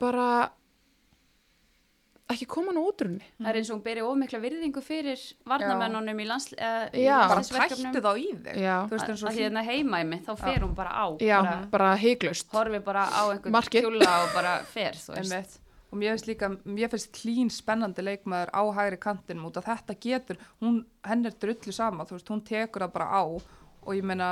[0.00, 0.28] bara
[2.26, 3.26] ekki koma nú út úr henni.
[3.38, 7.18] það er eins og hún beri ómikla virðingu fyrir varnamennunum í lands, uh, Já.
[7.30, 8.56] bara tættu þá í þig.
[8.56, 11.06] Þú veist eins og að því hérna heima í mig þá fer hún bara á
[11.22, 12.50] já, bara bara heiklaust.
[12.50, 15.60] horfi bara á einhvern kjúla og bara fer þú veist.
[15.86, 19.94] Og mér finnst líka, mér finnst klín spennandi leikmaður á hægri kantinum út að þetta
[20.02, 23.22] getur, hún, henn er drullu sama, þú veist, hún tekur það bara á
[23.86, 24.30] og ég meina,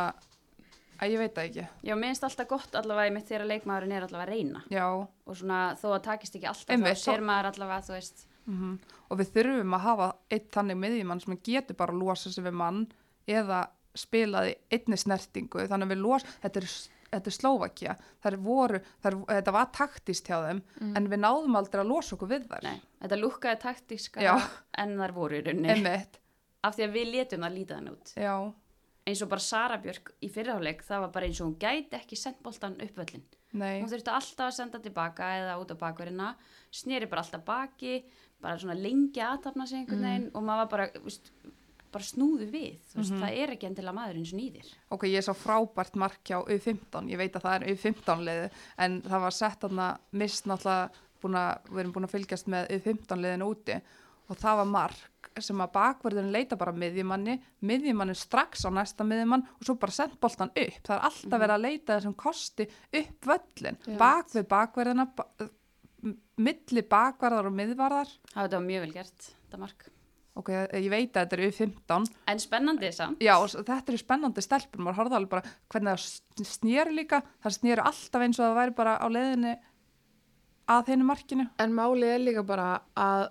[0.99, 1.67] að ég veit það ekki.
[1.87, 4.65] Já, mér finnst alltaf gott allavega í mitt þegar leikmaðurinn er allavega að reyna.
[4.75, 8.27] Já, og svona þó að takist ekki alltaf Einmitt, þá sér maður allavega þú veist.
[8.45, 8.77] Mm
[9.15, 12.57] og við þurfum að hafa eitt þannig miðjumann sem getur bara að losa sig við
[12.59, 12.83] mann
[13.31, 13.61] eða
[13.95, 16.75] spilaði einni snertingu, þannig að við los, þetta er
[17.15, 17.93] Þetta er Slóvakja,
[18.25, 20.61] þær voru, þær, þetta var taktist hjá þeim,
[20.99, 22.65] en við náðum aldrei að losa okkur við þær.
[22.67, 24.33] nei, þetta lúkkaði taktíska Já.
[24.83, 25.93] en þar voru í rauninni.
[26.67, 28.13] Af því að við letum það líta þann út.
[28.19, 28.35] Já,
[29.05, 32.19] eins og bara Sara Björk í fyrirháleik það var bara eins og hún gæti ekki
[32.19, 36.31] sendt boltan upp völlin nei, hún þurfti alltaf að senda tilbaka eða út á bakverðina
[36.75, 37.99] sneri bara alltaf baki
[38.45, 41.31] bara svona lengi aðtapna sig einhvern veginn og maður var bara, veist,
[41.95, 44.71] bara snúðu við þú veist, það er ekki endilega maður eins og nýðir.
[44.97, 48.49] Ok, ég sá frábært mark hjá U15, ég veit að það er U15 liði,
[48.85, 49.89] en það var sett þarna
[50.21, 53.79] mist náttúrulega að, við erum búin að fylgjast með U15 liðin úti
[54.29, 55.11] og það var mark
[55.43, 60.15] sem að bakverðin leita bara miðjumanni, miðjumanni strax á næsta miðjumann og svo bara sent
[60.23, 62.67] boltan upp, það er alltaf verið að leita þessum kosti
[63.01, 63.97] upp völlin, Já.
[63.99, 65.27] bak við bakverðina, ba
[66.45, 69.85] milli bakverðar og miðvarðar, það var mjög vel gert, þetta mark.
[70.35, 73.21] Ok, ég veit að þetta er U15, en spennandi samt.
[73.23, 77.55] Já, þetta eru spennandi stelpur, maður horfði alveg bara hvernig það s- sneri líka, það
[77.59, 79.53] sneri alltaf eins og það væri bara á leiðinni
[80.75, 81.47] að henni markinu.
[81.63, 82.67] En málið er líka bara
[82.99, 83.29] að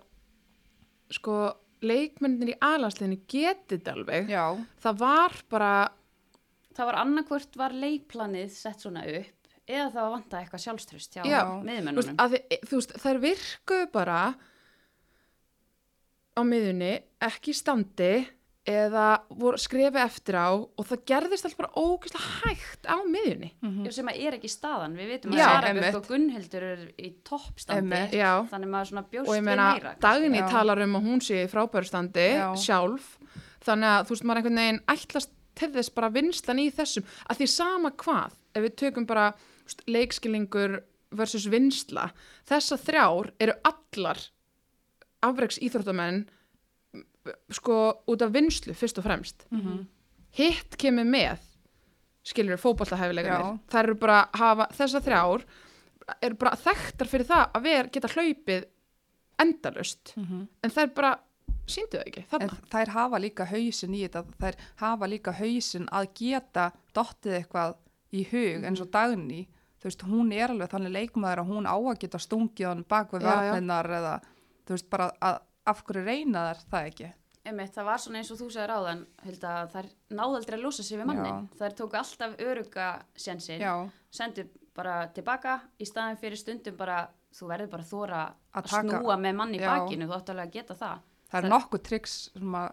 [1.11, 1.35] sko
[1.83, 4.31] leikmennir í alansliðinu getið þetta alveg.
[4.33, 4.45] Já,
[4.83, 5.71] Það var bara,
[6.75, 11.23] það var annarkvort var leikplanið sett svona upp eða það var vantað eitthvað sjálfströst hjá
[11.63, 14.17] miðmennunum að þið, þú veist, þær virkuðu bara
[16.33, 16.93] á miðunni,
[17.23, 18.09] ekki standi
[18.63, 23.49] eða voru skrefi eftir á og það gerðist alltaf bara ógeðslega hægt á miðunni.
[23.59, 25.83] Já, sem að er ekki staðan, við vitum Já, að Sara einmitt.
[25.89, 27.99] Björk og Gunnhildur er í toppstandi
[28.53, 30.47] þannig maður svona bjóst og ég við meina meira Dagný Já.
[30.53, 32.45] talar um að hún sé í frábæru standi Já.
[32.63, 33.09] sjálf
[33.67, 37.41] þannig að þú veist maður einhvern veginn ætlast til þess bara vinslan í þessum að
[37.41, 39.27] því sama hvað ef við tökum bara
[39.67, 40.79] veist, leikskilingur
[41.13, 42.07] versus vinsla
[42.47, 44.23] þessar þrjár eru allar
[45.23, 46.23] afreiks íþróttamenn
[47.51, 49.85] sko út af vinslu fyrst og fremst Mhm.
[50.37, 51.37] hitt kemur með
[52.55, 52.57] Já.
[52.63, 55.43] fótballahæfileganir þær eru bara að hafa þessar þrjár
[56.21, 58.65] eru bara þekktar fyrir það að vera geta hlaupið
[59.39, 60.47] endalust Mhm.
[60.63, 61.19] en þær bara
[61.67, 62.57] síndu það ekki en þarna.
[62.69, 67.75] þær hafa líka hausin í þetta, þær hafa líka hausin að geta dottið eitthvað
[68.13, 69.47] í hug eins og Dagný,
[69.81, 73.11] þú veist, hún er alveg þannig leikmaður að hún á að geta stungið hann bak
[73.11, 74.21] við varninnar eða,
[74.65, 77.09] þú veist, bara að, af hverju reyna þær það ekki?
[77.43, 80.83] Einmitt, það var svona eins og þú segir áðan Hilda, þær náðu aldrei að losa
[80.87, 82.87] sig við mannin þær tóku alltaf öruga
[83.19, 83.73] sjensin Já,
[84.11, 84.45] sendu
[84.75, 87.01] bara tilbaka í staðin fyrir stundum bara
[87.35, 88.21] þú verður bara að þóra
[88.53, 91.47] Að að, snúa með manni í bakinu þú átt alveg að geta það það er
[91.47, 92.71] Það- nokkuð triks sem að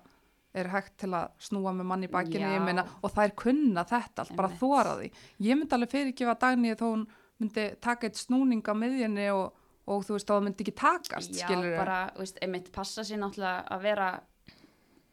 [0.61, 4.33] er hægt til að snúa með manni í bakinu, meina, og þær kunna þetta allt,
[4.37, 4.61] bara Einmitt.
[4.61, 5.11] þóra því.
[5.46, 7.05] Ég myndi alveg fyrirgefa Dagný þó hún
[7.38, 9.55] myndi taka eitt snúning á miðjunni og,
[9.87, 13.21] og þú veist, þá myndi ekki takast, Já, skilur bara, þú veist, einmitt passa sér
[13.23, 14.11] náttúrulega að vera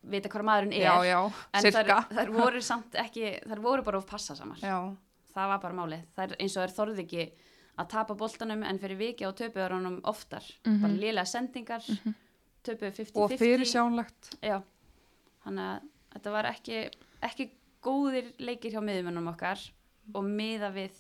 [0.08, 1.20] vita hvað maðurinn er Já, já,
[1.58, 1.98] en cirka.
[2.10, 4.78] þær, þær voru samt ekki þær voru bara of passa samar Já,
[5.34, 7.28] það var bara málið, þær eins og þær þorði ekki
[7.78, 12.16] að tapa boltanum en fyrir viki á töpuður honum oftar, bara lélega sendingar mm
[12.68, 14.32] töpuðu 50-50 og fyrirsjánlegt.
[14.44, 14.58] Já,
[15.46, 16.80] þannig að þetta var ekki,
[17.28, 17.48] ekki
[17.86, 19.62] góðir leikir hjá miðumennum okkar
[20.16, 20.98] og miða við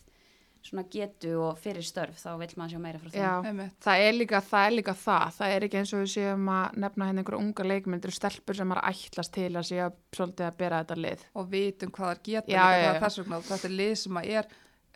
[0.67, 3.62] svona getu og fyrir störf þá vil maður sjá meira frá þeim.
[3.63, 5.25] Já, það er líka það, er líka það.
[5.39, 8.71] það er ekki eins og við séum að nefna henni einhverja unga leikmyndir stelpur sem
[8.77, 11.25] er ætlast til að sé að svolítið að bera þetta lið.
[11.34, 13.01] og vitum hvað það geta Já, líka já, það já.
[13.08, 14.47] þess vegna þetta er lið sem að er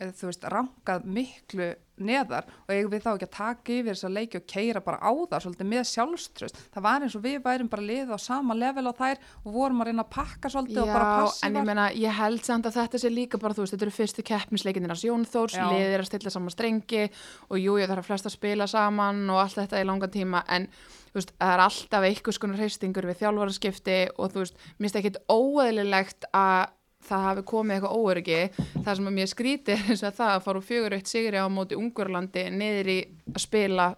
[0.02, 1.68] eh, þú veist, rankað miklu
[2.00, 5.00] neðar og eigum við þá ekki að taka yfir þess að leiki og keira bara
[5.04, 8.56] á það svolítið með sjálfströst það var eins og við værum bara lið á sama
[8.56, 11.68] level á þær og vorum að reyna að pakka svolítið og bara Já, en ég
[11.68, 14.92] meina, ég held samt að þetta sé líka bara, þú veist, þetta eru fyrstu keppnisleikinir
[14.94, 15.66] hans Jón Þórs, Já.
[15.68, 17.04] liðið er að stilla saman strengi
[17.48, 20.68] og jú, ég þarf að flesta spila saman og allt þetta í langan tíma, en
[21.12, 25.20] veist, það er alltaf einhvers konar hreistingur við þjálfaraskipti og þú veist, mér finnst ekkit
[25.32, 26.72] óeðlilegt að
[27.08, 28.38] það hafi komið eitthvað óöryggi.
[28.84, 31.40] Það sem að mér skríti er eins og það að fara úr fjögur eitt sigri
[31.42, 32.98] á móti Ungurlandi niður í
[33.32, 33.88] að spila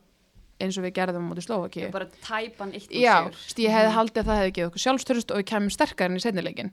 [0.63, 3.39] eins og við gerðum á móti Slovakíu Bara tæpan eitt og Já, sigur.
[3.51, 6.21] st, ég hefði haldið að það hefði gefið okkur sjálfstörust og við kemum sterkar enn
[6.21, 6.71] í setnileikin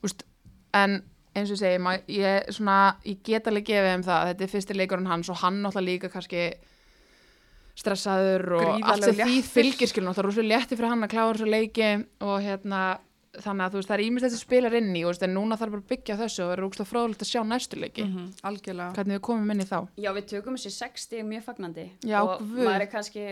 [0.00, 0.24] Úst,
[0.72, 0.94] en
[1.36, 4.30] eins og ég segi ma- ég, svona, ég get alveg gefið um það.
[4.32, 6.46] Þetta er fyrsti leikurinn hans og hann náttúrulega líka kannski
[7.80, 11.48] stressaður og Gríðarlegur allt sem því fylgir skilur náttúrulega létti fyrir hann að klára þessu
[11.48, 11.90] leiki
[12.26, 12.80] og hérna
[13.38, 15.70] þannig að þú veist það er ímest þessi spilar inn í úst, en núna þarf
[15.76, 18.04] bara að byggja þessu og verður úkslega fróðilegt að sjá næstu leiki.
[18.04, 18.94] Mhm, algjörlega.
[18.96, 19.78] Hvernig við komum inn í þá.
[19.96, 22.64] Já, við tökum þessi 60 mjög fagnandi Já, og guð.
[22.66, 23.24] maður er kannski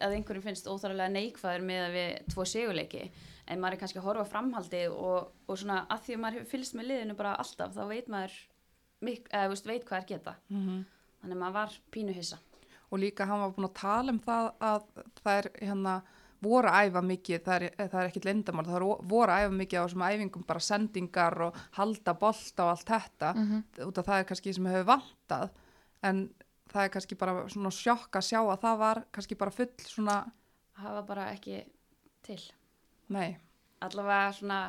[0.00, 3.10] að einhverjum finnst óþárulega neikvæður með að við tvo sigurleiki.
[3.46, 6.74] En maður er kannski að horfa framhaldi og, og svona að því að maður fylgst
[6.74, 8.32] með liðinu bara alltaf þá veit maður
[9.04, 10.34] mik, eða, veist, veit hvað er geta.
[10.48, 10.84] Mhm.
[11.24, 12.38] þannig að maður var pínu hissa.
[12.92, 14.82] Og líka hann var búin að tala um það að
[15.22, 16.02] það er hérna
[16.44, 19.80] voru að æfa mikið, það er, það er ekkit lindamál, það voru að æfa mikið
[19.80, 23.32] á þessum æfingum bara sendingar og halda bolta og allt þetta,
[23.88, 25.58] út af það er kannski sem hefur vantað,
[26.04, 26.22] en
[26.74, 30.20] það er kannski bara svona sjokk að sjá að það var kannski bara full svona,
[30.80, 31.60] hafa bara ekki
[32.24, 32.40] til.
[33.14, 33.34] Nei,
[33.84, 34.60] allavega svona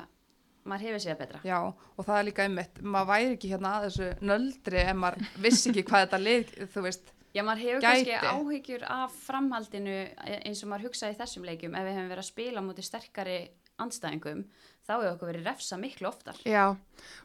[0.65, 1.41] maður hefur séð betra.
[1.45, 5.27] Já, og það er líka einmitt, maður væri ekki hérna að þessu nöldri ef maður
[5.43, 8.07] vissi ekki hvað þetta lið, þú veist, Já, maður hefur Gæti.
[8.15, 9.95] kannski áhyggjur af framhaldinu
[10.39, 13.39] eins og maður hugsaði þessum leikjum ef við hefum verið að spila móti sterkari
[13.83, 14.45] andstæðingum,
[14.87, 16.37] þá hefur okkur verið refsa miklu oftar.
[16.47, 16.77] Já,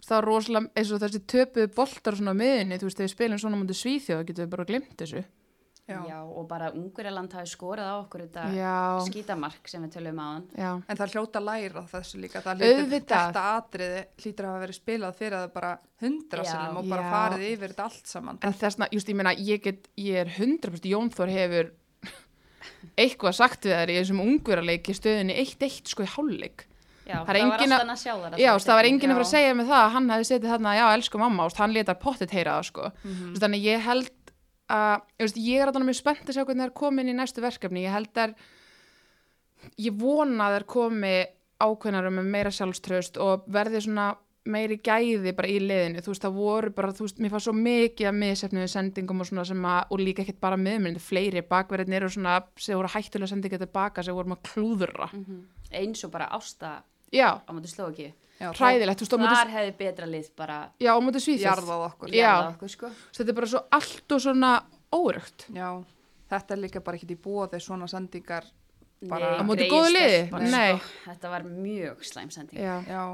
[0.02, 3.14] það var rosalega eins og þessi töpuðu boltar svona á miðunni, þú veist, þegar við
[3.14, 5.22] spilum svona mútið svíþjóð, getum við bara glimt þessu.
[6.08, 6.18] Já.
[6.24, 8.74] og bara Ungverjaland hafi skorað á okkur þetta Já,
[9.08, 10.46] skítamark sem við tölum á hann.
[10.56, 14.64] já, En það hljóta að læra þessu líka, það hljóta þetta atriði hlýtur að hafa
[14.66, 16.50] verið spilað fyrir það bara hundra Já.
[16.52, 17.10] sinnum og bara Já.
[17.16, 18.38] farið yfir þetta allt saman.
[18.42, 21.70] en þessna, just ég meina, ég get, ég er 100% Jón Þór hefur
[23.00, 26.66] eitthvað sagt við þær í þessum ungverðarleiki stöðinni 1-1 sko í hálfleik.
[27.10, 28.34] Já, Það er það var engin að- alltaf að sjá þar.
[28.38, 29.34] Já, það var enginn að fara að Já.
[29.34, 32.30] segja með það að hann hefði setið þarna, já, elsku mamma, úst, hann letar pottet
[32.30, 32.84] heyra það, sko.
[33.02, 33.32] Mhm.
[33.32, 34.10] Úst, þannig ég held
[34.70, 35.04] að,
[35.34, 37.84] ég, er að mjög spennt að sjá hvernig það er komin í næstu verkefni.
[37.84, 38.34] Ég held að,
[39.80, 41.14] ég vona að það er komi
[41.60, 44.12] ákveðnarum með meira sjálfströst og verði svona
[44.50, 46.00] meiri gæði bara í liðinu.
[46.00, 49.28] Þú veist, það voru bara, þú veist, mér fannst svo mikið að miðsefnið sendingum og
[49.28, 53.34] svona sem að, og líka ekkert bara miðmyndi, fleiri bakverðinir og svona sem voru hættulega
[53.34, 55.10] sendinga tilbaka sem voru maður klúðura.
[55.12, 55.42] Mhm.
[55.70, 56.80] Eins og bara ásta
[57.10, 58.10] Já, á móti Slovakíu.
[58.10, 59.00] Já, hræðilegt,
[59.36, 61.44] Þar hefði betra lið bara já, á móti Svíþjóð.
[61.44, 62.08] jarðað okkur.
[62.14, 62.20] Já.
[62.24, 62.90] jarðað okkur, sko.
[63.18, 64.52] þetta er bara svo allt og svona
[64.92, 65.68] órugt Já,
[66.30, 67.18] þetta er líka bara ekkit í
[67.52, 68.44] þegar svona sendingar
[69.08, 70.22] Bara- Nei, greyið góðu liði?
[70.28, 70.88] Sko.
[71.10, 72.58] Þetta var mjög slæmsending.
[72.60, 73.04] já, Já,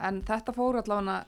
[0.00, 1.24] en þetta fór allavega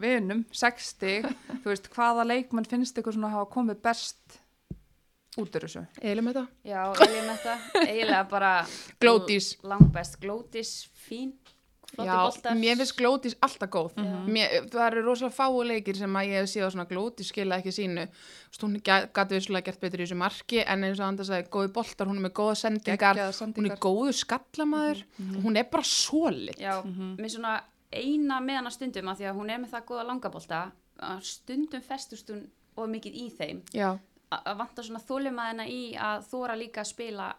[0.00, 1.22] vinum, 60,
[1.62, 4.40] þú veist, hvaða leikmenn finnst ykkur svona að hafa komið best
[5.40, 5.84] út úr þessu?
[6.02, 7.54] eilum þetta Já, viljum þetta.
[7.86, 8.50] Eiginlega bara
[9.00, 9.54] Glódís.
[9.64, 10.18] langbest.
[10.20, 10.74] Glódís,
[11.08, 11.32] fín.
[12.02, 12.54] Já, boltar.
[12.58, 13.92] mér finnst glótis alltaf góð.
[13.96, 14.30] Mhm.
[14.34, 17.58] mér, það eru rosalega fáu leikir sem að ég hef séð á svona glótis skila
[17.60, 18.08] ekki sínu.
[18.60, 22.06] Hún gæti vissulega gert betur í þessu marki en eins og Anders sagði, góði boltar,
[22.06, 23.16] hún er með góða sendingar.
[23.54, 25.04] Hún er góðu skallamaður.
[25.36, 26.56] Og hún er bara solid.
[26.58, 27.60] Já, með svona
[27.92, 31.80] eina með hana stundum að því að hún er með það góða langabolta að stundum
[31.82, 33.62] festust hún og mikið í þeim.
[33.72, 33.98] Já,
[34.32, 37.34] A- að vanta svona þólimaðina í að þóra líka að spila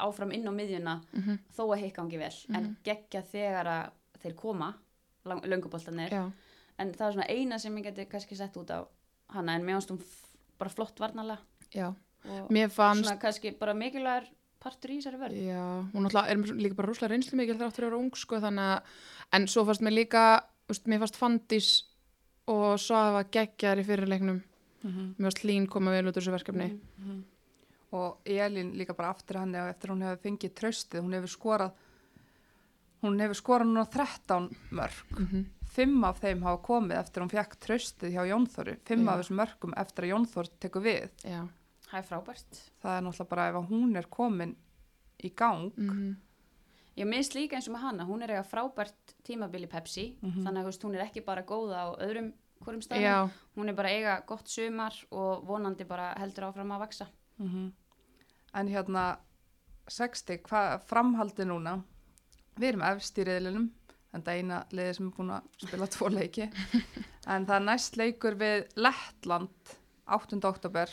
[0.00, 1.38] áfram inn á miðjuna Mhm.
[1.56, 2.32] þó að hitt gangi vel.
[2.54, 3.90] En geggja þegar að
[4.22, 4.74] þeir koma
[5.24, 6.12] lönguboltanir
[6.78, 8.86] en það er svona eina sem ég geti kannski sett út á
[9.30, 10.02] hana en mér finnst hún
[10.58, 11.38] bara flott varnalega
[11.74, 11.94] já.
[12.24, 14.28] Og fannst svona kannski bara mikilvægur
[14.60, 17.98] partur í þessari vörð Já, hún er líka bara rúslega reynslu mikil þráttur að vera
[17.98, 18.82] ung sko þannig að
[19.32, 21.82] en svo fannst mér líka, úst, mér fannst Fandís
[22.48, 24.42] og Svafa geggjar í fyrirleiknum.
[24.84, 25.14] Mhm.
[25.18, 26.80] mér fannst Lín koma vel út úr þessu verkefni
[27.94, 31.72] og Elín líka bara aftur hann og eftir hún hefur fengið tröstið, hún hefur skorað
[33.04, 37.56] hún hefur skorað núna 13 mörg, mm fimm af þeim hafa komið eftir hún fekk
[37.58, 39.10] tröstið hjá Jónþóru, fimm Já.
[39.10, 41.40] af þessum mörgum eftir að Jónþór tekur við, Já,
[41.88, 42.60] það er frábært.
[42.84, 44.52] Það er náttúrulega bara ef hún er komin
[45.24, 45.72] í gang.
[45.76, 46.14] Mm
[46.96, 50.44] Ég minnst líka eins og með hana, hún er eiga frábært tímabil í Pepsi, Mhm.
[50.46, 52.32] þannig að hún er ekki bara góða á öðrum
[52.62, 53.30] hvorum staðum.
[53.56, 57.08] Hún er bara eiga gott sumar og vonandi bara heldur áfram að vaksa.
[58.54, 59.04] En hérna,
[59.90, 61.78] 60, hvað framhaldi núna?
[62.54, 63.64] Við erum efst í reyðlinum,
[64.14, 66.46] en það er eina liðið sem er búin að spila tvo leiki.
[67.34, 69.74] en það er næst leikur við Lettland,
[70.06, 70.38] 8.
[70.46, 70.92] oktober.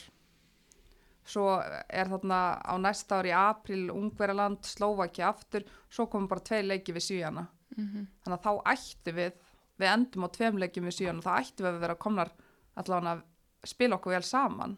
[1.32, 6.64] Svo er þarna á næsta ári í april Ungverjaland, Slovaki aftur, svo komum bara tvei
[6.66, 7.46] leiki við Svíjana.
[7.78, 9.36] mhm, Þannig að þá ættu við,
[9.78, 12.34] við endum á tveim leikjum við Svíjana, þá ættu við að vera komnar
[12.82, 14.74] allavega að spila okkur vel saman.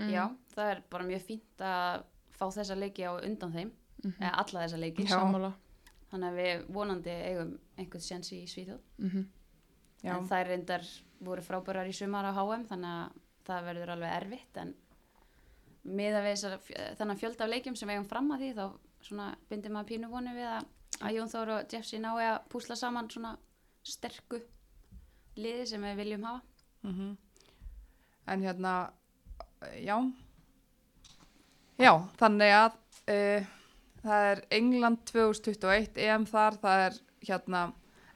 [0.00, 0.24] mhm, Já,
[0.56, 2.08] það er bara mjög fínt að
[2.42, 3.72] fá þessa leiki á undan þeim,
[4.02, 4.18] mhm.
[4.18, 5.06] eða alla þessa leiki.
[5.06, 5.52] Já.
[6.12, 8.84] Þannig að við vonandi eigum einhvern séns í Svíþjóð.
[9.00, 9.26] Mhm.
[10.02, 10.16] Já.
[10.16, 10.86] En þær reyndar
[11.22, 14.72] voru frábærar í sumar á HM, þannig að það verður alveg erfitt, en
[15.82, 16.56] miða við þessar,
[16.98, 18.66] þannig fjölda af leikjum sem við eigum fram að því, þá
[19.06, 20.66] svona bindir maður pínu vonu við að,
[21.00, 23.32] að Jón Þór og Jeffsy nái að púsla saman svona
[23.86, 24.42] sterku
[25.38, 26.42] liði sem við viljum hafa.
[26.82, 27.16] Mm
[28.24, 28.92] En hérna,
[29.82, 29.96] já,
[31.80, 32.72] já, þannig að
[33.12, 33.46] uh,
[34.02, 36.98] það er England 2021 EM þar, það er
[37.28, 37.62] hérna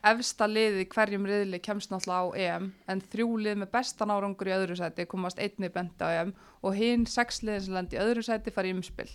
[0.06, 4.50] efsta liði í hverjum riðli kemst náttúrulega á EM en þrjú lið með bestan árangur
[4.50, 6.30] í öðru sæti komast einni bent á EM
[6.62, 9.10] og hinn sex liðin sem lendi í öðru sæti fari í umspill.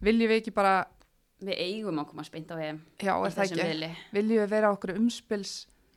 [0.00, 0.76] Viljum við ekki bara,
[1.40, 3.88] Við eigum að koma spennt á EM já, í er það þessum ekki, riðli.
[4.12, 5.52] viljum við vera okkur umspills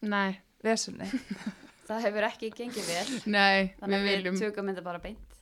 [0.08, 1.10] Nei, vesunni?
[1.88, 4.38] Það hefur ekki gengið vel, nei, þannig við að við viljum.
[4.40, 5.33] tökum þetta bara beint.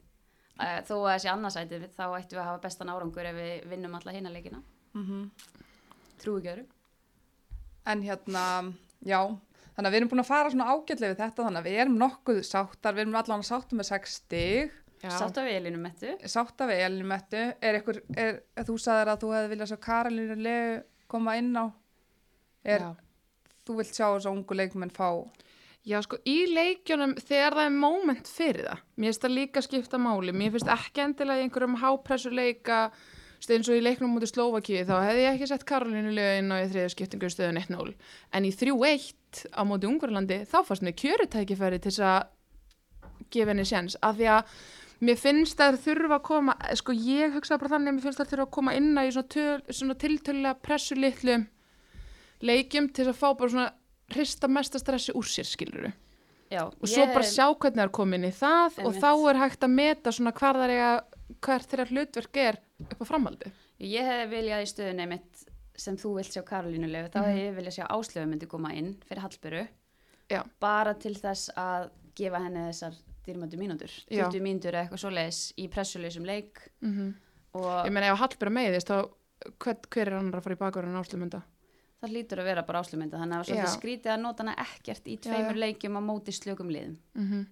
[0.62, 3.95] Uh, þó að þessi annarsætið, þá ættum við að hafa bestan árangur ef við vinnum
[3.97, 4.62] alla hina leikina.
[4.97, 5.26] Mm
[6.22, 6.68] Trú ekki öru.
[7.89, 8.41] En hérna,
[9.01, 9.18] já,
[9.74, 11.95] þannig að við erum búin að fara svona ágætlega við þetta, þannig að við erum
[11.97, 15.09] nokkuð sáttar, við erum allan að sáttum með 6 stig, Já.
[15.18, 16.12] Sátt á við Elinu Mettu.
[16.30, 18.36] sáttar við Elinu Mettu, er ykkur, er,
[18.68, 20.76] þú sagðir að þú hefði viljað sjá Karolínu Legu
[21.09, 21.66] koma inn á,
[22.62, 22.91] er, Já.
[23.66, 25.07] þú vilt sjá þessu ungu leikmenn fá,
[25.82, 29.98] Já, sko, í leikjunum þegar það er moment fyrir það, mér finnst það líka skipta
[29.98, 32.82] máli, mér finnst ekki endilega í einhverjum hápressu leika,
[33.42, 36.62] stu, eins og í leiknum mútið Slovakíu, þá hefði ég ekki sett Karolínu lögin á
[36.62, 37.96] í þriðu skiptingu stöðun 1-0,
[38.38, 43.66] en í 3-1 á móti Ungverlandi, þá fannst mér kjörutækifæri til þess að gefa henni
[43.66, 44.56] séns, af því að
[45.02, 48.34] mér finnst það þurfa að koma, sko, ég hugsa bara þannig að mér finnst það
[48.36, 51.02] þurfa að koma inn í svona, töl, svona tiltölulega pressu
[54.16, 55.91] hrista mesta stressi úr sér, skiluru
[56.51, 59.64] Já, og svo bara sjá hvernig það er komin í það og þá er hægt
[59.64, 60.99] að meta svona hvar það er að
[61.41, 62.57] hvert þeirra hlutverk er
[62.91, 63.51] upp á framhaldi
[63.82, 65.45] Ég hefði viljað í stöðunni mitt
[65.82, 67.30] sem þú vilt sjá Karolínu Legu, þá Mhm.
[67.32, 69.68] hefði ég viljað sjá Áslöfu myndi koma inn fyrir Hallböru.
[70.30, 70.43] Já.
[70.59, 72.93] Bara til þess að gefa henni þessar
[73.26, 73.89] dýrmöndu mínútur.
[74.12, 74.30] Já.
[74.30, 77.14] 20 mínútur eitthvað svoleiðis í pressuleysum leik mm -hmm.
[77.86, 79.09] ég meina ef Hallbjörn meiðist þá
[79.59, 81.41] hver, hver er annar að fara í bakverðin áslumunda
[82.02, 83.54] það hlýtur að vera bara áslumynda þannig að það Já.
[83.54, 86.97] er svolítið skrítið að nota hana ekkert í tveimur leikjum á móti slökum liðum.
[87.16, 87.45] mm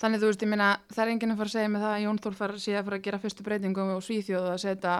[0.00, 2.02] þannig þú veist, ég meina það er enginn að fara að segja með það að
[2.06, 4.94] Jón Þór fara síðan að fara að gera fyrstu breytingum og Svíþjóð að setja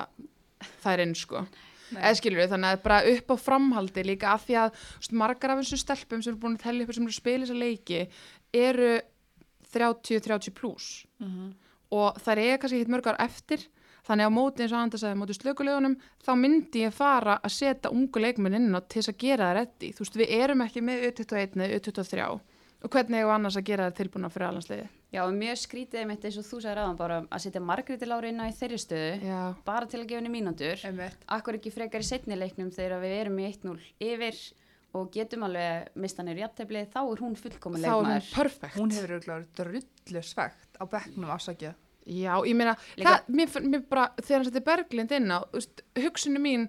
[0.85, 1.41] þær inn sko
[1.97, 5.51] eða skilur við, þannig að bara upp á framhaldi líka af því að veist, margar
[5.55, 8.01] af þessu stelpum sem eru búin að tellja upp sem eru að spila þessa leiki
[8.53, 8.91] eru
[9.73, 11.55] 30-30 pluss Mhm.
[11.93, 13.65] og þær eiga kannski hitt mörg ár eftir
[14.07, 17.93] þannig á móti eins og Anda sagði móti slökulegunum þá myndi ég fara að setja
[17.93, 20.85] ungu leikmenn inn á til þess að gera það reddi þú veist við erum ekki
[20.87, 22.29] með U21 eða U23
[22.87, 26.25] og hvernig hefur annars að gera það tilbúna fyrir allansliði Já, og mjög skrítið einmitt
[26.27, 29.29] eins og þú sagði ráðan bara að setja Margréti Lári inn á í þeirri stöðu
[29.31, 30.83] já, bara til að gefa henni mínútur.
[31.33, 34.41] Akkur ekki frekar í setni leiknum þegar við erum í 1-0 yfir
[34.99, 38.31] og getum alveg mistanir í jafntefli, þá er hún fullkomun þá er hún leikmaður.
[38.35, 41.79] perfekt Hún hefur auðvitað drullu svegt á bekknum afsakið.
[42.07, 45.39] Já, ég meina, það, mér, mér bara, þegar hann setti Berglind inn á,
[45.99, 46.67] hugsunum mín,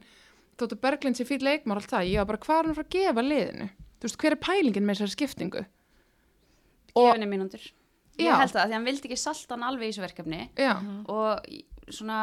[0.57, 2.87] þóttu Berglind sé fýll leikmar allt það, ég var bara, hvað er hann að fara
[2.87, 3.67] að gefa liðinu?
[3.97, 5.65] Þú veist, hver er pælingin með þessari skiptingu?
[6.95, 7.67] Gefa henni mínútur.
[8.17, 10.71] Ég held það, því hann vildi ekki salta hann alveg í þessu verkefni Já,
[11.05, 12.21] og svona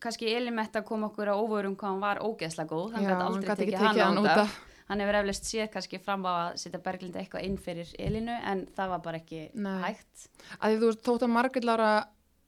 [0.00, 3.56] kannski elimett að koma okkur á óvörum hvað hann var ógeðslega góð, gæti hann aldrei
[3.60, 4.56] tekið hann hann út af.
[4.86, 8.66] Hann hefur eflaust séð kannski fram á að setja Berglind eitthvað inn fyrir Elinu en
[8.76, 9.80] það var bara ekki Nei.
[9.82, 10.28] hægt.
[10.60, 11.92] Að því þú þótt að Margrét Lára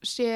[0.06, 0.30] sé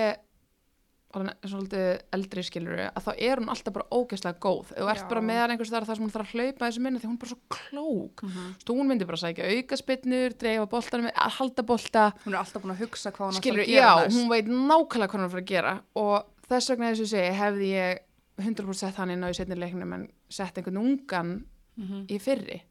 [1.12, 4.70] svolítið eldri skilur að þá er hún alltaf bara ógeðslega góð.
[4.72, 5.08] Ef þú ert Já.
[5.10, 7.16] bara með hann einhvers þar þar sem hún þarf að hlaupa þessu minna því hún
[7.18, 8.22] er bara svo klók.
[8.22, 12.06] Þú veist, hún myndi bara sækja aukaspinnur, dreifa boltanum, að halda bolta.
[12.24, 15.12] Hún er alltaf búin að hugsa hvað hún skilur, að gera já, hún veit nákvæmlega
[15.12, 18.02] hvað hún er að fara að gera og þess vegna þess að segja hefði ég
[18.40, 21.34] 100% sett hann inn á í setni leiknum en sett einhvern ungan
[21.76, 22.06] Mhm.
[22.10, 22.62] í fyrri.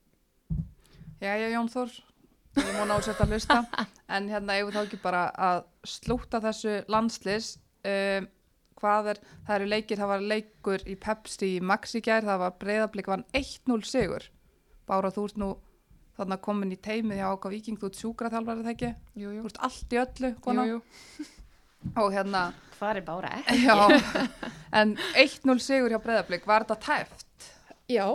[1.21, 1.91] Jæja, Jón Þór,
[2.57, 3.57] ég múna ásett að hlusta,
[4.15, 8.27] en hérna ég þá ekki bara að slúta þessu landslis, um,
[8.81, 12.55] hvað er, það eru leikir, það var leikur í Pepsi í Maxi gær, það var
[12.61, 14.25] breyðablík, vann 1-0 sigur,
[14.89, 15.51] Bára þú ert nú,
[16.17, 18.91] þannig að komin í teimið hjá ákvað viking, þú ert sjúkraþjálfari það ekki,
[19.21, 20.81] jú, þú jú, ert allt í öllu, jú, jú.
[22.01, 22.43] og hérna,
[22.81, 23.29] Hvað er bára?
[23.37, 23.61] Ekki?
[23.61, 23.77] já,
[24.81, 27.49] en 1-0 sigur hjá Breiðablík, var þetta tæft?
[27.91, 28.07] Já,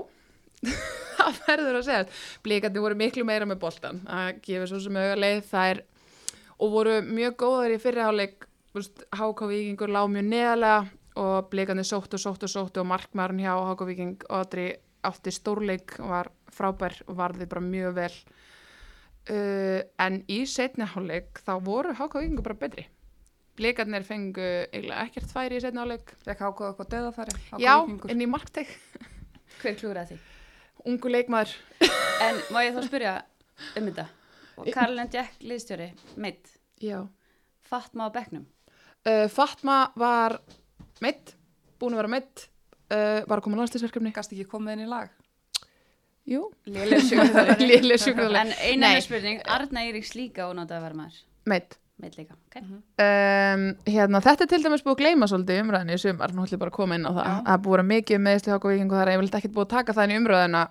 [1.16, 2.06] það verður að segja.
[2.44, 4.02] Blíkandi voru miklu meira með boltan.
[4.06, 5.82] Það gefur svo sem auga leið þær
[6.56, 8.46] og voru mjög góðar í fyrirháleik.
[9.16, 10.80] Háká Víkingur lág mjög neðalega
[11.16, 14.74] og blíkandi sótt og sótt og sótt og markmærin hjá Háká Víking Odri
[15.06, 18.12] átti stórleik og var frábær og varði bara mjög vel.
[19.26, 22.86] Uh, en í setni háleik þá voru Háká Víkingur bara betri.
[23.56, 26.12] Blíkarnir fengu eiginlega ekkert færi í setni háleik.
[26.26, 27.36] Fekk ákvað eitthvað döðafæri?
[27.48, 27.74] HK Já,
[28.12, 28.72] inn í markteg.
[29.62, 30.35] Hver klúraði því?
[30.84, 31.54] Ungu leikmaður.
[32.26, 33.10] En má ég þá spyrja
[33.76, 34.06] um þetta?
[34.56, 36.48] Og Karlen Jack liðstjóri, meitt,
[36.80, 37.02] Já.
[37.68, 38.46] Fatma á bekknum.
[39.04, 40.38] Uh, Fatma var
[41.04, 41.34] meitt,
[41.78, 42.46] búin að vera meitt,
[42.88, 44.14] uh, var að koma á landslisverkefni.
[44.16, 45.12] Gast ekki komið inn í lag?
[46.26, 47.66] Jú, Léleg sjúkraþjálfari.
[47.70, 48.40] Léleg sjúkraþjálfari.
[48.40, 48.94] En eina Nei.
[48.96, 51.20] með spurning, Arna Eiríks líka ónátt að vera maður.
[51.52, 51.76] meitt.
[51.96, 52.56] Meitt líka, ok?
[52.60, 56.42] Um, hérna, þetta er til dæmis búið að gleyma svolítið í umræðinni í sumar, nú
[56.44, 57.22] ætlum ég bara að koma inn á það.
[57.24, 57.36] Já.
[57.46, 59.72] Það er búið að vera mikið meðsli háka vikingu þar, ég vil ekkert búið að
[59.72, 60.62] taka það inn í umræðina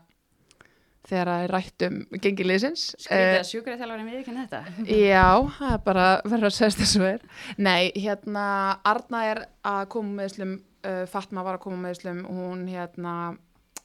[1.05, 2.83] þegar það er rætt um gengiliðsins.
[3.01, 4.61] Skrítið að sjúkraþjálfari við ekki þetta.
[4.99, 5.25] Já,
[5.57, 7.25] það er bara verður að segja þessu er.
[7.57, 8.45] Nei, hérna,
[8.93, 10.55] Arna er að koma með slum,
[10.85, 13.17] uh, Fatma var að koma með slum, hún hérna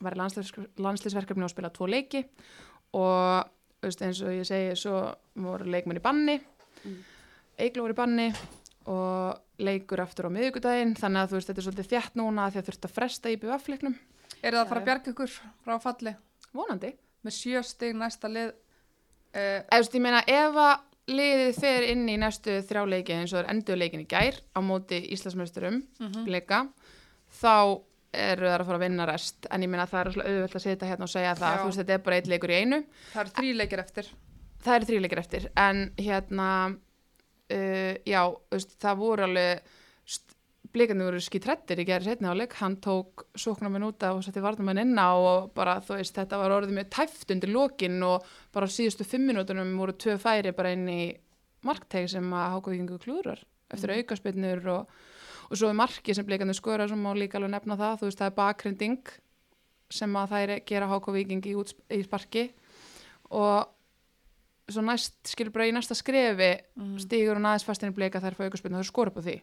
[0.01, 2.25] var í landsliðsverkefni og spila tvo leiki
[2.97, 5.07] og eins og ég segi, svo
[5.41, 6.41] voru leikmenn í banni,
[6.81, 7.01] Mm.
[7.61, 8.29] Eiglu voru í banni
[8.91, 12.61] og leikur aftur á miðvikudaginn, þannig að þú veist, þetta er svolítið þjætt núna því
[12.63, 13.97] að þurft að fresta í BVF-leiknum.
[14.41, 15.35] Er það að fara að bjarga ykkur
[15.67, 16.15] frá falli?
[16.57, 16.93] Vonandi.
[17.27, 21.87] Með sjö stig næsta lið, uh, Eða, þú veist, ég meina, ef að liðið fer
[21.91, 25.83] inn í næstu þrjá leiki eins og er endur leikin í gær á móti Íslandsmeisturum
[26.01, 26.27] Mhm.
[26.31, 26.65] leika,
[27.41, 27.81] þá
[28.15, 30.65] eru það að fara að vinna rest en ég meina það er svona auðvöld að
[30.65, 31.59] sitja hérna og segja það, Já.
[31.61, 32.79] þú veist, þetta er bara eitt leikur í einu
[34.65, 36.49] það eru þrý leikir eftir en hérna
[37.51, 38.23] uh, já,
[38.53, 39.63] veist, það voru alveg
[40.71, 44.79] blikandi voru skítrættir í gerði setni áleik, hann tók sóknarminn út af og setti varnamenn
[44.85, 48.69] inn á og bara þú veist, þetta var orðið mjög tæft undir lokin og bara
[48.71, 51.01] á síðustu fimm minútunum voru tvö færi bara inn í
[51.67, 53.99] markteg sem að hákavíkingu klúrar eftir Mhm.
[53.99, 54.95] aukaspinnur og,
[55.51, 58.19] og svo er marki sem blikandi skora sem má líka alveg nefna það, þú veist,
[58.23, 59.13] það er bakrinding
[59.91, 61.55] sem að þær gera hákavíking í,
[61.99, 62.53] í sparki
[63.31, 63.67] og
[64.75, 66.99] svo næst, skilur bara í næsta skrefi Mm.
[67.03, 69.37] stígur hún aðeins fastinni bleika þær fá aukarspilna þau skora upp á því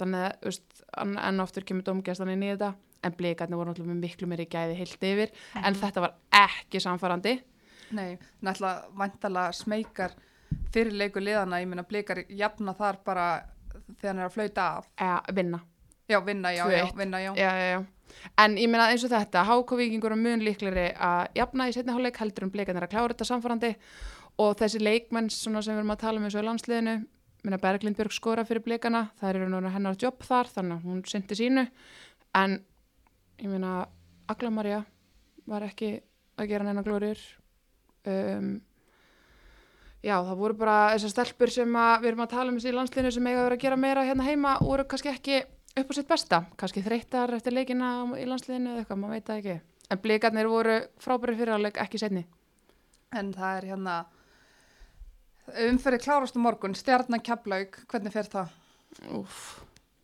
[0.00, 4.26] þannig að, veist, enn aftur kemur domgæstan inn í þetta en blikarnir voru náttúrulega miklu
[4.30, 7.34] meiri gæði heilt yfir en þetta var ekki samfærandi
[7.94, 10.14] Nei, náttúrulega vantala smekar
[10.72, 13.26] fyrir leiku liðana, ég meina blikar jafna þar bara
[14.00, 14.88] þegar hann er að flauta af.
[14.98, 15.60] eða vinna
[16.08, 16.96] Já, vinna, já, já, 2-1.
[16.96, 17.32] vinna, já.
[17.36, 17.84] já, já, já.
[18.38, 22.20] en ég meina eins og þetta hákovíkingur er mun líklegri að jafna í setni hálfleik
[22.20, 23.70] heldur um blikarnir að klára þetta samfærandi
[24.44, 26.94] og þessi leikmenn svona sem við erum að tala um eins og í landsliðinu
[27.44, 31.00] minna Berglind Björg skora fyrir blikana það eru núna hennar jobb þar þannig að hún
[31.08, 31.66] syndi sínu
[32.40, 32.58] en
[33.40, 33.86] ég meina
[34.28, 34.84] Agla Maria
[35.48, 35.96] var ekki
[36.40, 37.20] að gera neina glóriur
[38.08, 38.54] um,
[40.04, 43.28] já það voru bara þessar stelpur sem við erum að tala um þessi landsliðinu sem
[43.28, 45.42] eiga að vera að gera meira hérna heima voru kannski ekki
[45.80, 47.88] upp á sitt besta kannski þreyttar eftir leikina
[48.20, 49.56] í landsliðinu eða eitthvað, maður veit það ekki
[49.94, 52.24] en blikarnir voru frábæri fyrirháleik ekki setni
[53.14, 53.92] En það er hérna,
[55.68, 58.48] umferði klárast um morgun, stjarnan keflaug, hvernig fer það?
[59.14, 59.36] Úf.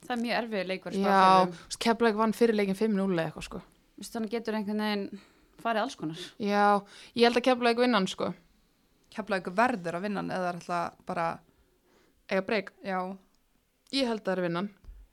[0.05, 1.81] Það er mjög erfið leikur já, spáfyrir.
[1.87, 3.63] keflæk vann fyrir leikin 5-0 eða eitthvað sko
[4.01, 5.21] Þannig getur einhvern veginn
[5.61, 6.23] farið alls konar.
[6.39, 6.63] já,
[7.19, 8.31] ég held að keflæk vinnan sko
[9.11, 11.27] Keflaug verður að vinna hann eða er alltaf bara,
[12.31, 13.01] eiga breyk, já,
[13.91, 14.71] ég held að það er vinnan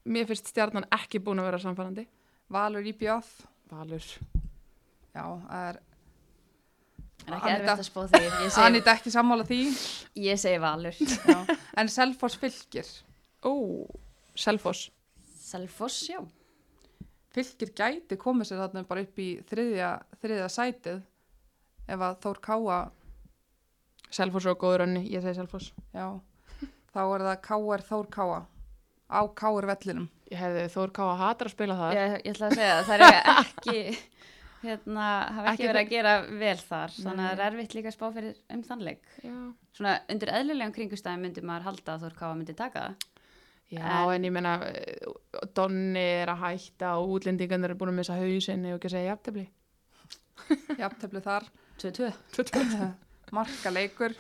[0.08, 2.08] mér finnst stjarnan ekki búin að vera samfærandi
[2.54, 3.28] Valur í bjóð,
[3.74, 4.06] Valur.
[5.12, 5.80] Já, það er,
[7.28, 8.20] En ekki erfitt að spá því.
[8.64, 9.58] Anita ekki sammála því,
[10.24, 10.96] ég segi valur.
[10.96, 11.40] já,
[11.82, 12.88] en Selfoss fylgir,
[13.44, 13.52] ó,
[14.38, 14.86] Selfoss.
[15.36, 16.22] Selfoss, já.
[17.36, 19.90] fylgir gæti komið sér þarna bara upp í þriðja,
[20.24, 21.02] þriðja sætið
[21.92, 22.80] ef að Þór Káa,
[24.08, 25.74] Selfoss og góður önni, ég segi Selfoss.
[25.92, 26.08] Já,
[26.96, 28.40] þá er það Káar Þór Káa
[29.08, 30.08] á Káar vellinum.
[30.32, 32.88] ég hefði Þór Ká að hatra að spila það Ég, ég ætla að segja það.
[32.88, 34.00] Það er ekki,
[34.68, 35.06] hérna,
[35.38, 36.96] hafa ekki, Ekki verið að gera vel þar.
[36.98, 39.06] Þannig að það er erfitt líka að spá fyrir um þannleik.
[39.24, 39.36] já,
[39.78, 43.08] Svona undir eðlilegum kringustæðum myndi maður halda að Þór Káa myndi taka það.
[43.72, 47.98] já En- en, ég meina eh, Donni er að hætta og útlendingarnir er búin að
[48.02, 49.48] missa hausinni og ekki að segja jafntefli
[50.84, 51.48] Jafntefli þar,
[51.82, 52.88] 2-2.
[53.36, 54.14] marka leikur,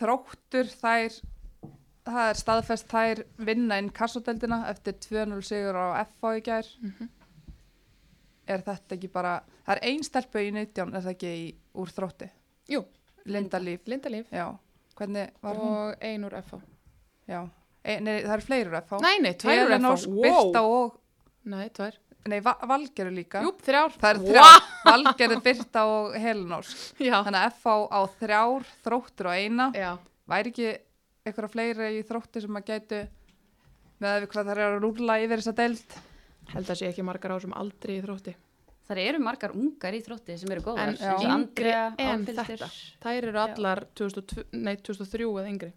[0.00, 1.18] þróttur þær,
[2.06, 6.70] það er staðfest þær vinna inn kassodeldina eftir 2-0 sigur á FH í gær.
[8.52, 9.36] er þetta ekki bara,
[9.66, 11.48] það er ein stelpu í 19, er það ekki í,
[11.78, 12.28] úr þrótti?
[12.72, 12.82] Jú.
[13.30, 14.48] Linda Líf, Linda Líf já.
[14.98, 15.68] Hvernig var hún?
[15.72, 16.58] og ein úr FH.
[17.30, 17.42] Já.
[17.82, 18.98] E, nei, það eru fleiri úr FH.
[19.02, 20.08] Nei, nei, tvær úr FH.
[20.26, 20.98] Birta og,
[21.52, 21.96] Nei, tvær.
[22.30, 23.40] nei, Va Valgeru líka.
[23.42, 23.94] Jú, þrjár.
[24.02, 24.28] Það Vá!
[24.28, 26.82] þrjár, Valgeru, Birta og Helen Ósk.
[27.02, 27.16] Já.
[27.26, 29.70] Þannig að FH á þrjár, þróttur og eina.
[29.74, 29.92] Já.
[30.30, 30.68] Væri ekki
[31.26, 33.02] eitthvað fleiri í þrótti sem að gætu
[34.02, 35.94] með að við hvað það er að rúla yfir þessa deild?
[36.52, 38.34] Held að sé ekki margar á sem aldrei í þrótti.
[38.88, 40.90] Það eru margar ungar í þrótti sem eru góðar.
[40.90, 41.30] En já.
[41.30, 42.68] Andrea, en þetta.
[43.04, 45.72] Þær eru allar 2002, nei, 2003 eða yngri.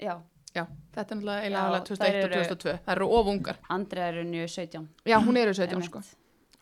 [0.00, 0.14] Já,
[0.56, 0.62] Já,
[0.96, 2.72] þetta er náttúrulega eiginlega alveg þær 2001 og eru- 2002.
[2.86, 3.58] Það eru ofungar.
[3.76, 4.86] Andrea eru njög 17.
[5.04, 5.90] Já, hún eru 17 einmitt.
[5.90, 6.00] sko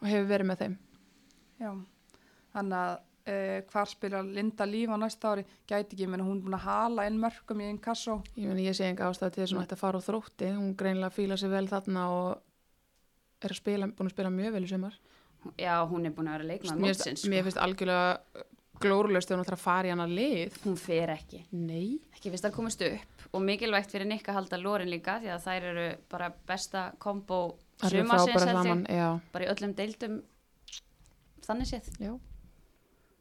[0.02, 0.74] og hefur verið með þeim.
[1.62, 1.70] Já.
[2.56, 6.44] Þannig að uh, hvar spila Linda Líf á næsta ári gæti ekki, menn hún er
[6.46, 8.20] búin að hala inn mörgum í einn kassó.
[8.36, 10.50] Ég meni, ég sé enga ástæð til þess að hún ætti að fara á þrótti.
[10.56, 14.66] Hún greinlega fíla sér vel þarna og er að spila, búin að spila mjög vel
[14.66, 15.00] í sumar.
[15.60, 18.46] Já, hún er búin að vera leikmaður Mér finnst, mér finnst algjörlega
[18.82, 20.56] glórulegst ef hún ætlar að fara í hana lið.
[20.64, 21.42] Hún fer ekki.
[21.54, 21.98] Nei.
[22.16, 25.44] Ekki fyrst að komast upp og mikilvægt fyrir Nick að halda lórin líka því að
[25.46, 27.40] þær eru bara besta kombo
[28.88, 29.08] já.
[29.34, 30.16] Bara í öllum deildum
[31.46, 31.90] þannig séð.
[32.00, 32.12] já.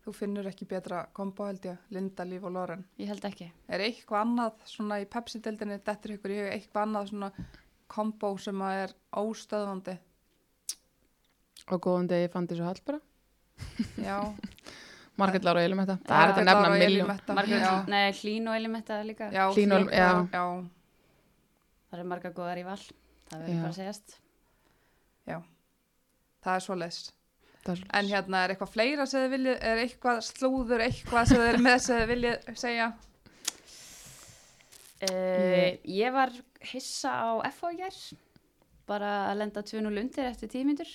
[0.06, 2.84] Þú finnur ekki betra kombo held ég, Linda Líf og Loren.
[3.02, 3.48] Ég held ekki.
[3.74, 7.30] Er eitthvað annað svona í Pepsi-deildinni, dettur ykkur í hug eitthvað annað svona
[7.90, 9.96] kombo sem að er óstöðvandi?
[11.74, 13.00] Og góðan degi fandi svo hall bara.
[13.98, 14.20] Já.
[15.18, 15.96] Margrét Lára og Elum þetta.
[16.06, 17.60] Það Já, er þetta nefna miljón.
[17.66, 17.74] Já.
[17.90, 19.32] nei, Hlín og Elimetta líka.
[19.34, 20.10] Já, Hlín og- Hlín- já.
[20.30, 20.46] já.
[21.90, 22.78] Það eru marga góðar í val.
[23.32, 23.42] Það Já.
[23.42, 24.18] verður bara að segjast.
[26.46, 27.08] Það er svo leist.
[27.66, 31.64] En hérna er eitthvað fleira sem þið viljið, er eitthvað slúður, eitthvað sem þið er
[31.66, 32.92] með sem þið viljið segja?
[35.06, 36.32] Uh, ég var
[36.72, 37.98] hissa á FH í gær.
[38.86, 40.92] Bara að lenda 2-0 undir eftir 10 myndur.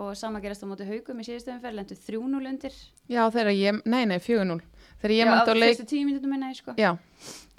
[0.00, 2.78] Og sama gerast á móti haugum í síðustöðum fyrir, lendu 3-0 undir.
[3.06, 4.56] Já, þegar ég, nei, nei, 4-0.
[5.02, 6.74] Þegar ég mætti á leik, fyrstu 10 myndunum minna sko.
[6.80, 6.90] já,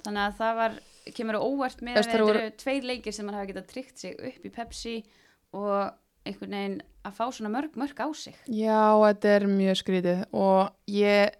[0.02, 0.74] Þannig að það var,
[1.16, 4.18] kemur á óvart með að þetta eru tveir leikir sem maður hafa getað tryggt sig
[4.28, 4.96] upp í Pepsi
[5.56, 5.78] og
[6.26, 8.34] einhvern veginn að fá svona mörg, mörg á sig.
[8.46, 11.36] já, þetta er mjög skrítið og ég,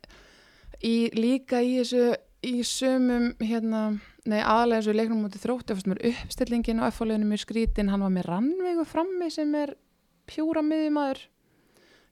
[0.83, 2.05] í, líka í þessu,
[2.47, 3.83] í sömum, hérna,
[4.29, 8.15] nei, aðalega þessu leiknum mútið þrótti, fannst mér uppstillingin á F-fáleginu mjög skrítin, hann var
[8.15, 9.75] með rannvegu frammi sem er
[10.31, 11.27] pjúra miðjumæður,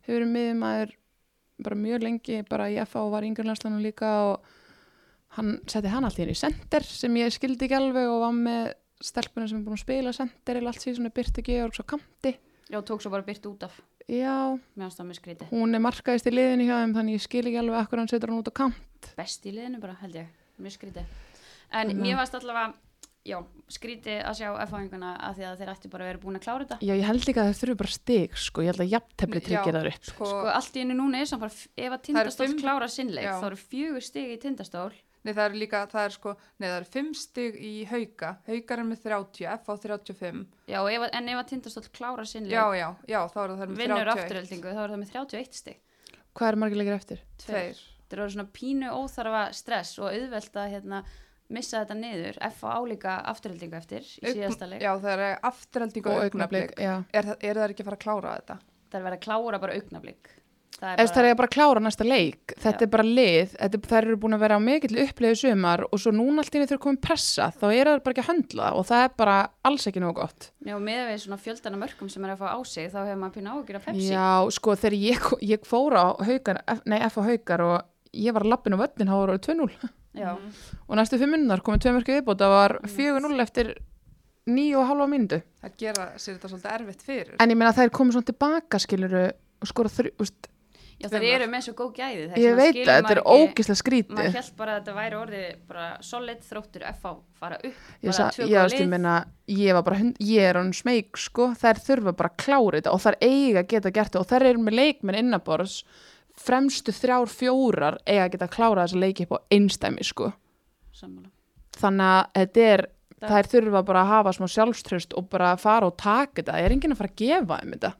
[0.04, 0.94] hefur verið miðjumæður
[1.64, 4.54] bara mjög lengi, bara í F-fá og var í yngirlandslanum líka og
[5.38, 8.72] hann setti hann alltaf inn í sender sem ég skildi ekki alveg og var með
[9.04, 12.34] stelpunum sem er búin að spila sender eða allt síðan Byrti Georgs á kanti.
[12.72, 13.74] Já, tók svo bara byrt út af.
[14.08, 15.46] Já, Mér finnst það með skríti.
[15.50, 18.28] hún er markaðist í liðinu hjá þeim þannig ég skil ekki alveg akkur hann setur
[18.32, 19.10] hann út á kant.
[19.16, 20.26] Best í liðinu bara, held ég.
[20.60, 21.04] Mjög skríti.
[21.72, 22.74] En Þannig að- mér varst allavega,
[23.24, 23.38] já,
[23.68, 26.64] skríti að sjá F-fáinguna að því að þeir ættu bara að vera búin að klára
[26.64, 26.78] þetta.
[26.84, 29.74] Já, ég held líka að það þurfi bara stig, sko, ég held að jafntefli tryggir
[29.74, 30.04] það upp.
[30.04, 32.88] Sko, Sko, allt í einu núna er samt bara, ef að eru tindastóll fimm- klára
[32.88, 33.40] sinnleik, Já.
[33.40, 34.92] þá eru fjögur stig í tindastól.
[35.24, 38.82] Nei það eru líka, það er sko, nei það eru fimm stig í hauka, haukar
[38.82, 42.64] er með 30, F á 35, Já, ef, en ef að tindastóll klára sinnleik, já,
[42.76, 45.80] já, já, þá eru það með vinnur 31, afturöldingu, þá er það með 31 stig.
[46.34, 47.24] Hvað er margir leikir eftir?
[47.44, 50.98] tveir, Þetta eru svona pínu óþarfa stress og auðvelt að hérna,
[51.54, 52.36] missa þetta niður.
[52.50, 54.82] F á álíka afturöldingu eftir í síðasta leik.
[54.84, 56.94] já það er afturhelding og augnablik, já.
[57.12, 58.56] er, það- eru það ekki að fara að klára þetta?
[58.90, 60.30] Það er verið að klára bara augnablik.
[60.74, 62.86] Það er Ef það er bara að klára næsta leik, þetta Já.
[62.86, 66.12] er bara lið, þetta, þær eru búin að vera á mikill uppleiðu sumar og svo
[66.12, 68.86] núna allt í einu þurfa komin pressa, þá er það bara ekki að höndla og
[68.90, 69.36] það er bara
[69.70, 70.48] alls ekki nógu gott.
[70.66, 73.36] Já, með við svona fjöldana mörgum sem er að fá á sig, þá hefur maður
[73.38, 74.08] pínu ágjur af Pepsi.
[74.10, 74.26] Já,
[74.58, 77.76] sko, þegar ég, ég fór á haukar, F- nei, F á haukar og
[78.12, 79.70] ég var að lappin á völlin, þá voru 2-0
[80.18, 80.30] Já.
[80.90, 83.72] og næstu fimm minnar komið tvei mörku viðbót, það var 4-0 eftir
[84.50, 85.38] níu og halva mínútu.
[85.62, 87.32] Það gera sér þetta svolítið erfitt fyrir.
[87.40, 89.22] En ég meina þær komið svona tilbaka, skiluru,
[89.64, 90.12] og skora þrjú,
[91.00, 92.22] Já, það eru með svo góð gæði.
[92.38, 94.14] ég veit skilur að þetta er ógislega skrítið.
[94.18, 97.82] Maður held bara að þetta væri orðið bara solid þróttur F á fara upp.
[98.04, 99.28] Ég, sa, ég, góð veist,
[99.58, 103.02] ég var bara, ég er hann smeyk, sko, þær þurfa bara að klára þetta og
[103.04, 105.76] þær eiga geta gert þetta og þær eru með leikmenn innabors,
[106.38, 110.32] fremstu þrjár fjórar eiga geta að klára þessa leiki upp á einstæmi, sko.
[110.94, 111.28] Sammála.
[111.74, 112.86] Þannig að þetta er,
[113.20, 116.64] Það- þær þurfa bara að hafa smá sjálfströst og bara fara og taka þetta, það
[116.64, 117.92] er enginn að fara að gefa þeim þetta.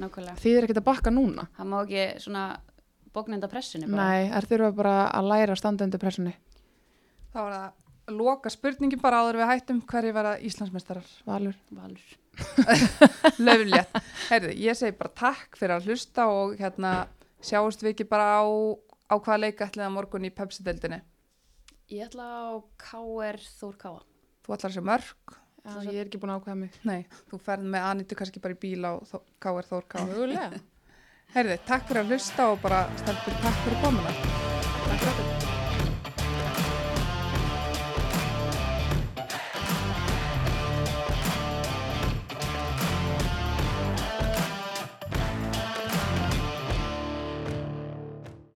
[0.00, 0.38] Nákvæmlega.
[0.40, 1.46] Því er ekkert að bakka núna.
[1.58, 2.44] Það má ekki svona
[3.14, 4.06] bóknenda pressunni bara.
[4.08, 6.34] Nei, þær þurfa bara að læra að standa undir pressunni.
[7.34, 11.10] Það var að loka spurningin bara áður við hættum hverju vera Íslandsmeistarar.
[11.28, 11.58] Valur.
[11.74, 12.16] Valur.
[13.46, 13.98] Löflétt.
[14.30, 16.94] Herði, ég segi bara takk fyrir að hlusta og hérna
[17.44, 18.44] sjáumst við ekki bara á,
[19.10, 21.00] á hvaða leika ætlið að morgun í Pepsi-deldinni.
[21.90, 24.02] Ég ætla á KR Þór Káa.
[24.46, 25.38] Þú ætlar að sé mörg.
[25.60, 26.78] Já, ég er ekki búin að ákveða mig.
[26.88, 27.00] Nei,
[27.30, 30.04] þú ferð með Anitu kannski bara í bíl á Þó- KR Þórká.
[30.10, 30.62] Mögulega.
[31.34, 34.16] Herði, takk fyrir að hlusta og bara stelpur takk fyrir komuna.
[34.88, 35.39] Takk fyrir.